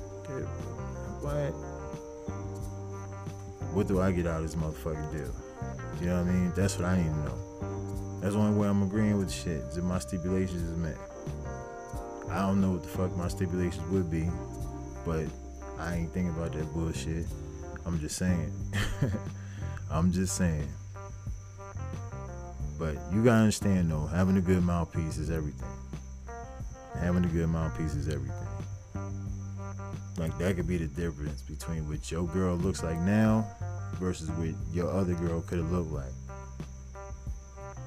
What? 1.20 1.52
What 3.74 3.88
do 3.88 4.00
I 4.00 4.10
get 4.10 4.26
out 4.26 4.42
of 4.42 4.42
this 4.42 4.56
motherfucking 4.56 5.12
deal? 5.12 5.34
You 6.00 6.06
know 6.06 6.22
what 6.22 6.30
I 6.30 6.32
mean? 6.32 6.52
That's 6.56 6.78
what 6.78 6.88
I 6.88 6.96
need 6.96 7.04
to 7.04 7.18
know. 7.18 8.18
That's 8.20 8.34
the 8.34 8.40
only 8.40 8.58
way 8.58 8.68
I'm 8.68 8.82
agreeing 8.82 9.16
with 9.18 9.30
shit. 9.30 9.62
Is 9.62 9.76
if 9.76 9.84
my 9.84 9.98
stipulations 9.98 10.62
is 10.62 10.76
met. 10.76 10.96
I 12.30 12.42
don't 12.42 12.60
know 12.60 12.72
what 12.72 12.82
the 12.82 12.88
fuck 12.88 13.16
my 13.16 13.28
stipulations 13.28 13.86
would 13.90 14.10
be, 14.10 14.28
but 15.04 15.26
I 15.78 15.96
ain't 15.96 16.12
thinking 16.12 16.30
about 16.30 16.52
that 16.52 16.72
bullshit. 16.72 17.26
I'm 17.86 17.98
just 17.98 18.16
saying. 18.16 18.52
I'm 19.90 20.12
just 20.12 20.36
saying. 20.36 20.68
But 22.80 22.96
you 23.12 23.22
gotta 23.22 23.40
understand 23.40 23.90
though, 23.90 24.06
having 24.06 24.38
a 24.38 24.40
good 24.40 24.62
mouthpiece 24.62 25.18
is 25.18 25.30
everything. 25.30 25.68
Having 26.98 27.26
a 27.26 27.28
good 27.28 27.48
mouthpiece 27.48 27.94
is 27.94 28.08
everything. 28.08 28.34
Like 30.16 30.36
that 30.38 30.56
could 30.56 30.66
be 30.66 30.78
the 30.78 30.86
difference 30.86 31.42
between 31.42 31.86
what 31.86 32.10
your 32.10 32.26
girl 32.26 32.56
looks 32.56 32.82
like 32.82 32.98
now 33.00 33.46
versus 34.00 34.30
what 34.30 34.54
your 34.72 34.90
other 34.90 35.12
girl 35.12 35.42
could 35.42 35.58
have 35.58 35.70
looked 35.70 35.90
like. 35.90 36.12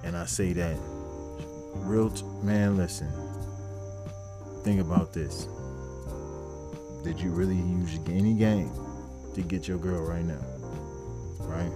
And 0.03 0.15
I 0.15 0.25
say 0.25 0.53
that 0.53 0.77
real 1.73 2.11
t- 2.11 2.23
man, 2.43 2.77
listen. 2.77 3.11
Think 4.63 4.79
about 4.79 5.11
this. 5.11 5.47
Did 7.03 7.19
you 7.19 7.31
really 7.31 7.55
use 7.55 7.97
any 8.07 8.35
game 8.35 8.71
to 9.33 9.41
get 9.41 9.67
your 9.67 9.79
girl 9.79 10.05
right 10.05 10.23
now? 10.23 10.45
Right? 11.39 11.71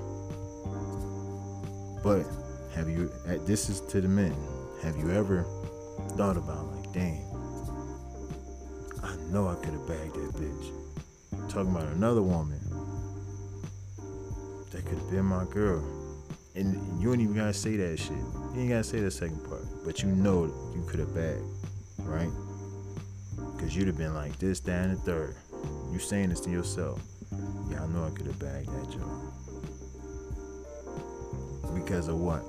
But 2.03 2.46
have 2.77 2.87
you 2.87 3.11
uh, 3.27 3.37
this 3.45 3.69
is 3.69 3.81
to 3.81 3.99
the 4.01 4.07
men. 4.07 4.35
Have 4.83 4.95
you 4.97 5.11
ever 5.11 5.43
thought 6.15 6.37
about 6.37 6.67
like, 6.75 6.93
damn, 6.93 7.25
I 9.03 9.15
know 9.31 9.47
I 9.47 9.55
could 9.55 9.73
have 9.73 9.87
bagged 9.87 10.13
that 10.13 10.33
bitch. 10.35 11.49
talking 11.49 11.71
about 11.71 11.87
another 11.93 12.21
woman. 12.21 12.59
That 14.69 14.85
could 14.85 14.99
have 14.99 15.09
been 15.09 15.25
my 15.25 15.45
girl. 15.45 15.83
And 16.55 17.01
you 17.01 17.11
ain't 17.11 17.21
even 17.21 17.35
gotta 17.35 17.53
say 17.53 17.77
that 17.77 17.97
shit. 17.97 18.11
You 18.11 18.61
ain't 18.61 18.69
gotta 18.69 18.83
say 18.83 18.99
the 18.99 19.09
second 19.09 19.43
part. 19.43 19.65
But 19.83 20.03
you 20.03 20.09
know 20.09 20.45
you 20.75 20.85
could 20.87 20.99
have 20.99 21.15
bagged, 21.15 21.41
right? 22.01 22.29
Cause 23.59 23.75
you'd 23.75 23.87
have 23.87 23.97
been 23.97 24.13
like 24.13 24.37
this, 24.37 24.59
that, 24.61 24.85
and 24.85 24.97
the 24.97 25.01
third. 25.01 25.35
You 25.91 25.97
saying 25.97 26.29
this 26.29 26.41
to 26.41 26.51
yourself. 26.51 27.01
Yeah, 27.71 27.83
I 27.83 27.87
know 27.87 28.05
I 28.05 28.11
could 28.11 28.27
have 28.27 28.37
bagged 28.37 28.69
that 28.69 28.91
job. 28.91 29.33
Because 31.73 32.07
of 32.07 32.19
what? 32.19 32.43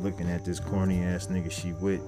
Looking 0.00 0.30
at 0.30 0.44
this 0.44 0.60
corny 0.60 1.02
ass 1.02 1.26
nigga 1.26 1.50
she 1.50 1.72
with, 1.72 2.00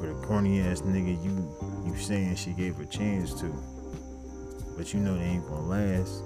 or 0.00 0.06
the 0.06 0.26
corny 0.26 0.60
ass 0.60 0.82
nigga 0.82 1.22
you 1.24 1.50
you 1.86 1.96
saying 1.96 2.36
she 2.36 2.50
gave 2.52 2.78
a 2.78 2.84
chance 2.84 3.32
to. 3.40 3.46
But 4.76 4.92
you 4.92 5.00
know 5.00 5.16
they 5.16 5.24
ain't 5.24 5.46
gonna 5.46 5.66
last. 5.66 6.22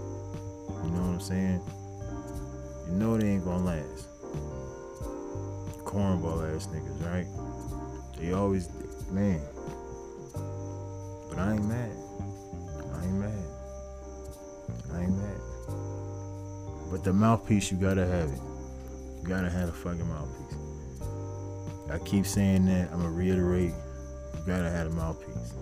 You 0.82 0.90
know 0.90 1.00
what 1.00 1.14
I'm 1.14 1.20
saying? 1.20 1.60
You 2.88 2.92
know 2.92 3.16
they 3.16 3.28
ain't 3.28 3.44
gonna 3.44 3.64
last. 3.64 4.08
Cornball 5.84 6.54
ass 6.54 6.66
niggas, 6.66 7.04
right? 7.06 7.26
They 8.18 8.32
always, 8.32 8.68
man. 9.12 9.40
But 11.30 11.38
I 11.38 11.52
ain't 11.52 11.66
mad. 11.66 11.90
I 12.94 13.04
ain't 13.04 13.14
mad. 13.14 13.44
I 14.92 15.00
ain't 15.02 15.16
mad. 15.16 15.40
But 16.90 17.04
the 17.04 17.12
mouthpiece, 17.12 17.70
you 17.70 17.76
gotta 17.76 18.06
have 18.06 18.28
it. 18.28 18.40
You 19.24 19.30
gotta 19.30 19.48
have 19.48 19.70
a 19.70 19.72
fucking 19.72 20.06
mouthpiece. 20.06 20.58
I 21.90 21.98
keep 22.04 22.26
saying 22.26 22.66
that. 22.66 22.92
I'm 22.92 22.98
gonna 22.98 23.10
reiterate. 23.10 23.72
You 24.34 24.42
gotta 24.46 24.68
have 24.68 24.88
a 24.88 24.90
mouthpiece. 24.90 25.54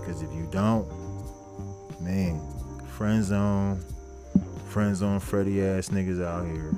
Because 0.00 0.22
if 0.22 0.32
you 0.32 0.48
don't, 0.50 0.88
man, 2.00 2.40
friend 2.96 3.22
zone, 3.22 3.84
friend 4.70 4.96
zone, 4.96 5.20
Freddy 5.20 5.62
ass 5.62 5.90
niggas 5.90 6.24
out 6.24 6.46
here. 6.46 6.72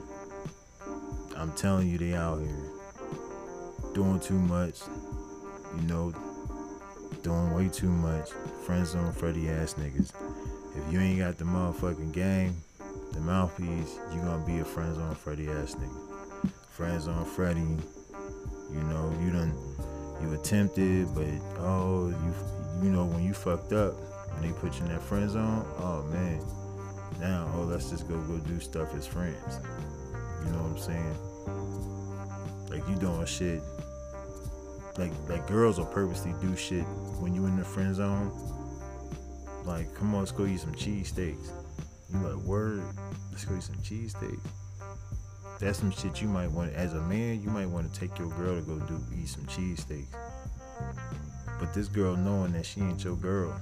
I'm 1.37 1.53
telling 1.53 1.89
you, 1.89 1.99
they 1.99 2.15
out 2.15 2.41
here 2.41 2.71
doing 3.95 4.19
too 4.19 4.41
much. 4.41 4.81
You 5.77 5.87
know, 5.87 6.13
doing 7.23 7.55
way 7.55 7.69
too 7.69 7.91
much. 7.91 8.31
Friend 8.67 8.85
zone, 8.85 9.13
Freddy 9.13 9.49
ass 9.51 9.75
niggas. 9.75 10.13
If 10.77 10.93
you 10.93 10.99
ain't 10.99 11.21
got 11.21 11.39
the 11.39 11.45
motherfucking 11.45 12.11
game, 12.13 12.57
the 13.13 13.21
mouthpiece, 13.21 13.99
you're 14.13 14.25
gonna 14.25 14.45
be 14.45 14.59
a 14.59 14.65
friend 14.65 14.95
zone, 14.95 15.15
Freddy 15.15 15.49
ass 15.49 15.75
nigga. 15.75 16.51
Friend 16.71 17.01
zone, 17.01 17.25
Freddy. 17.25 17.61
You 17.61 18.83
know, 18.85 19.15
you 19.23 19.31
done, 19.31 19.55
you 20.23 20.33
attempted, 20.33 21.15
but 21.15 21.27
oh, 21.61 22.09
you, 22.09 22.87
you 22.87 22.91
know, 22.91 23.05
when 23.05 23.23
you 23.23 23.35
fucked 23.35 23.73
up, 23.73 23.95
when 24.33 24.43
they 24.43 24.59
put 24.59 24.75
you 24.79 24.87
in 24.87 24.93
that 24.93 25.03
friend 25.03 25.31
zone, 25.31 25.65
oh 25.79 26.03
man, 26.11 26.41
now 27.21 27.51
oh 27.55 27.63
let's 27.63 27.91
just 27.91 28.09
go 28.09 28.19
go 28.23 28.39
do 28.39 28.59
stuff 28.61 28.95
as 28.95 29.07
friends. 29.07 29.61
You 30.45 30.53
know 30.53 30.63
what 30.63 30.73
I'm 30.73 30.79
saying? 30.79 31.17
Like 32.71 32.89
you 32.89 32.97
doing 32.97 33.27
shit. 33.27 33.63
Like 34.97 35.13
like 35.29 35.47
girls 35.47 35.79
will 35.79 35.87
purposely 35.87 36.35
do 36.41 36.57
shit 36.57 36.85
when 37.21 37.35
you 37.35 37.47
in 37.47 37.57
the 37.57 37.65
friend 37.65 37.95
zone. 37.95 38.33
Like, 39.65 39.95
come 39.95 40.15
on, 40.15 40.21
let's 40.21 40.33
go 40.33 40.45
eat 40.47 40.61
some 40.61 40.75
cheesesteaks. 40.75 41.51
You 42.13 42.21
like, 42.21 42.45
word, 42.45 42.83
let's 43.31 43.45
go 43.45 43.57
eat 43.57 43.63
some 43.63 43.77
cheesesteaks. 43.77 44.41
That's 45.59 45.79
some 45.79 45.91
shit 45.91 46.21
you 46.21 46.29
might 46.29 46.51
want 46.51 46.75
as 46.75 46.93
a 46.93 47.01
man, 47.01 47.41
you 47.41 47.49
might 47.49 47.67
want 47.67 47.93
to 47.93 48.01
take 48.01 48.19
your 48.19 48.29
girl 48.31 48.57
to 48.57 48.63
go 48.63 48.79
do 48.81 49.01
eat 49.17 49.29
some 49.29 49.45
cheesesteaks. 49.45 50.09
But 51.59 51.73
this 51.73 51.89
girl 51.89 52.17
knowing 52.17 52.53
that 52.53 52.67
she 52.67 52.81
ain't 52.81 53.05
your 53.05 53.17
girl, 53.17 53.55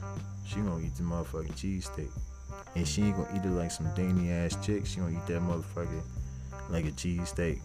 she 0.46 0.56
gonna 0.56 0.80
eat 0.80 0.94
the 0.96 1.02
motherfucking 1.02 1.52
cheesesteak. 1.52 2.10
And 2.74 2.86
she 2.86 3.02
ain't 3.02 3.16
gonna 3.16 3.36
eat 3.36 3.44
it 3.44 3.50
like 3.50 3.70
some 3.70 3.92
dainty 3.94 4.30
ass 4.30 4.56
chick. 4.64 4.86
She 4.86 5.00
gonna 5.00 5.12
eat 5.12 5.26
that 5.26 5.42
motherfucker 5.42 6.02
like 6.70 6.86
a 6.86 6.92
cheesesteak. 6.92 7.60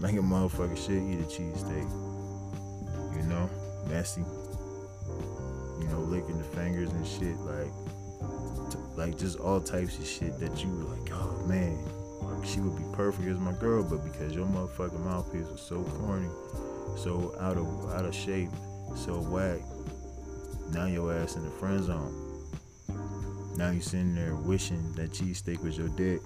Like 0.00 0.14
a 0.14 0.18
motherfucker 0.18 0.76
should 0.76 1.02
eat 1.02 1.20
a 1.20 1.28
cheesesteak. 1.28 1.88
You 3.16 3.22
know? 3.28 3.48
Messy. 3.88 4.22
You 5.80 5.86
know, 5.88 6.00
licking 6.00 6.38
the 6.38 6.44
fingers 6.44 6.90
and 6.90 7.06
shit. 7.06 7.36
Like, 7.38 7.70
like 9.00 9.16
just 9.16 9.40
all 9.40 9.62
types 9.62 9.98
of 9.98 10.06
shit 10.06 10.38
that 10.38 10.62
you 10.62 10.68
were 10.68 10.94
like, 10.94 11.10
oh 11.10 11.42
man, 11.46 11.82
like 12.20 12.44
she 12.44 12.60
would 12.60 12.76
be 12.76 12.84
perfect 12.94 13.26
as 13.28 13.38
my 13.38 13.52
girl, 13.52 13.82
but 13.82 14.04
because 14.04 14.34
your 14.34 14.44
motherfucking 14.46 15.02
mouthpiece 15.06 15.46
was 15.46 15.62
so 15.62 15.82
corny, 15.82 16.28
so 16.98 17.34
out 17.40 17.56
of 17.56 17.66
out 17.94 18.04
of 18.04 18.14
shape, 18.14 18.50
so 18.94 19.14
whack, 19.14 19.60
now 20.74 20.84
your 20.84 21.14
ass 21.14 21.36
in 21.36 21.44
the 21.44 21.50
friend 21.50 21.82
zone. 21.82 22.14
Now 23.56 23.70
you 23.70 23.80
sitting 23.80 24.14
there 24.14 24.36
wishing 24.36 24.92
that 24.96 25.12
cheesesteak 25.12 25.62
was 25.64 25.78
your 25.78 25.88
dick, 25.88 26.20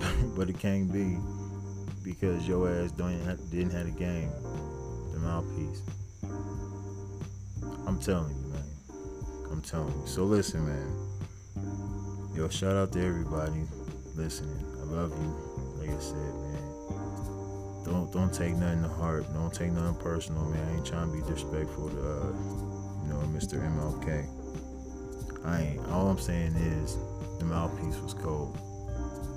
but 0.34 0.48
it 0.48 0.58
can't 0.58 0.90
be 0.90 1.18
because 2.02 2.48
your 2.48 2.70
ass 2.70 2.92
don't 2.92 3.18
didn't 3.50 3.72
have 3.72 3.86
a 3.86 3.90
game, 3.90 4.32
the 5.12 5.18
mouthpiece. 5.18 5.82
I'm 7.86 7.98
telling 8.00 8.34
you, 8.34 8.52
man. 8.52 8.64
I'm 9.52 9.60
telling 9.60 9.92
you. 10.00 10.06
So 10.06 10.24
listen, 10.24 10.66
man. 10.66 11.17
Yo, 12.38 12.48
shout 12.48 12.76
out 12.76 12.92
to 12.92 13.04
everybody 13.04 13.64
listening. 14.14 14.64
I 14.78 14.84
love 14.84 15.10
you. 15.10 15.26
Like 15.76 15.90
I 15.90 15.98
said, 15.98 16.14
man. 16.14 17.84
Don't 17.84 18.12
don't 18.12 18.32
take 18.32 18.54
nothing 18.54 18.82
to 18.82 18.88
heart. 18.88 19.24
Don't 19.34 19.52
take 19.52 19.72
nothing 19.72 19.96
personal, 19.96 20.44
man. 20.44 20.64
I 20.68 20.76
ain't 20.76 20.86
trying 20.86 21.10
to 21.10 21.16
be 21.16 21.22
disrespectful 21.22 21.88
to 21.88 21.98
uh, 21.98 22.26
you 23.02 23.08
know, 23.08 23.18
Mr. 23.34 23.58
MLK. 23.58 24.24
I 25.46 25.62
ain't 25.62 25.88
all 25.88 26.06
I'm 26.06 26.18
saying 26.20 26.54
is 26.54 26.96
the 27.40 27.44
mouthpiece 27.44 27.98
was 27.98 28.14
cold. 28.14 28.56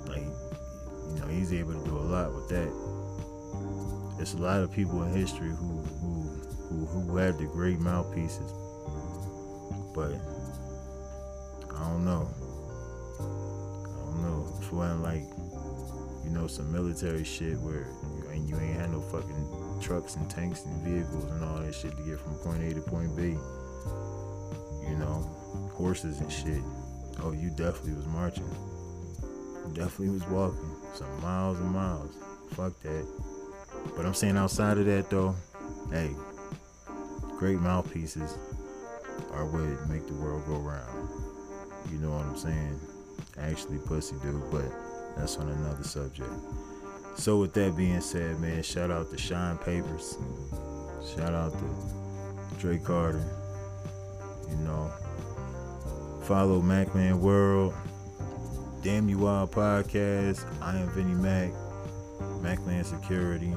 Like, 0.06 0.22
you 0.22 1.18
know, 1.18 1.26
he's 1.26 1.52
able 1.52 1.72
to 1.72 1.84
do 1.84 1.98
a 1.98 2.06
lot 2.06 2.32
with 2.32 2.48
that. 2.50 2.70
There's 4.16 4.34
a 4.34 4.38
lot 4.38 4.60
of 4.60 4.70
people 4.70 5.02
in 5.02 5.12
history 5.12 5.48
who 5.48 5.80
who 5.98 6.22
who, 6.68 6.86
who 6.86 7.16
had 7.16 7.36
the 7.36 7.46
great 7.46 7.80
mouthpieces, 7.80 8.52
but 9.92 10.14
some 16.52 16.70
military 16.70 17.24
shit 17.24 17.58
where 17.60 17.86
you, 18.14 18.28
and 18.30 18.48
you 18.48 18.56
ain't 18.58 18.78
had 18.78 18.90
no 18.90 19.00
fucking 19.00 19.78
trucks 19.80 20.16
and 20.16 20.28
tanks 20.28 20.66
and 20.66 20.84
vehicles 20.84 21.24
and 21.24 21.42
all 21.42 21.58
that 21.58 21.74
shit 21.74 21.96
to 21.96 22.02
get 22.02 22.20
from 22.20 22.34
point 22.36 22.62
A 22.62 22.74
to 22.74 22.82
point 22.82 23.16
B. 23.16 23.36
You 24.88 24.98
know, 24.98 25.24
horses 25.72 26.20
and 26.20 26.30
shit. 26.30 26.62
Oh, 27.22 27.32
you 27.32 27.48
definitely 27.48 27.94
was 27.94 28.06
marching. 28.06 28.48
Definitely 29.72 30.10
was 30.10 30.26
walking 30.28 30.76
some 30.92 31.22
miles 31.22 31.58
and 31.58 31.70
miles. 31.70 32.14
Fuck 32.50 32.78
that. 32.82 33.06
But 33.96 34.04
I'm 34.04 34.14
saying 34.14 34.36
outside 34.36 34.76
of 34.76 34.84
that 34.84 35.08
though, 35.08 35.34
hey, 35.90 36.10
great 37.38 37.60
mouthpieces 37.60 38.36
are 39.32 39.46
what 39.46 39.88
make 39.88 40.06
the 40.06 40.14
world 40.14 40.44
go 40.46 40.56
round. 40.56 41.08
You 41.90 41.98
know 41.98 42.10
what 42.10 42.26
I'm 42.26 42.36
saying? 42.36 42.78
Actually, 43.38 43.78
pussy 43.78 44.16
do, 44.22 44.42
but 44.50 44.91
that's 45.16 45.36
on 45.36 45.48
another 45.48 45.84
subject. 45.84 46.30
So 47.14 47.38
with 47.38 47.52
that 47.54 47.76
being 47.76 48.00
said, 48.00 48.40
man, 48.40 48.62
shout 48.62 48.90
out 48.90 49.10
to 49.10 49.18
Shine 49.18 49.58
Papers. 49.58 50.16
Shout 51.14 51.34
out 51.34 51.52
to 51.52 52.58
Dre 52.58 52.78
Carter. 52.78 53.24
You 54.48 54.56
know, 54.56 54.90
follow 56.22 56.60
Macman 56.60 57.18
World. 57.18 57.74
Damn 58.82 59.08
You 59.08 59.18
Wild 59.18 59.52
Podcast. 59.52 60.44
I 60.60 60.76
am 60.76 60.88
Vinny 60.90 61.14
Mac. 61.14 61.52
Macman 62.40 62.84
Security. 62.84 63.54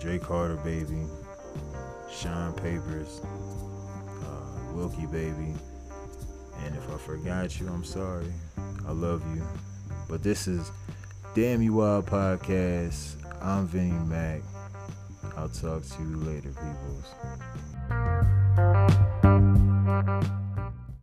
Dre 0.00 0.18
Carter, 0.18 0.56
baby. 0.56 1.06
Shine 2.10 2.52
Papers. 2.52 3.22
Uh, 3.24 4.74
Wilkie, 4.74 5.06
baby. 5.06 5.54
And 6.64 6.76
if 6.76 6.90
I 6.92 6.98
forgot 6.98 7.58
you, 7.60 7.68
I'm 7.68 7.84
sorry. 7.84 8.32
I 8.86 8.92
love 8.92 9.22
you. 9.34 9.42
But 10.12 10.22
this 10.22 10.46
is 10.46 10.70
Damn 11.34 11.62
You 11.62 11.72
Wild 11.72 12.04
Podcast. 12.04 13.16
I'm 13.40 13.66
Vinny 13.66 13.92
Mac. 13.92 14.42
I'll 15.38 15.48
talk 15.48 15.84
to 15.86 16.02
you 16.02 16.16
later, 16.16 16.50
peoples. 16.50 17.06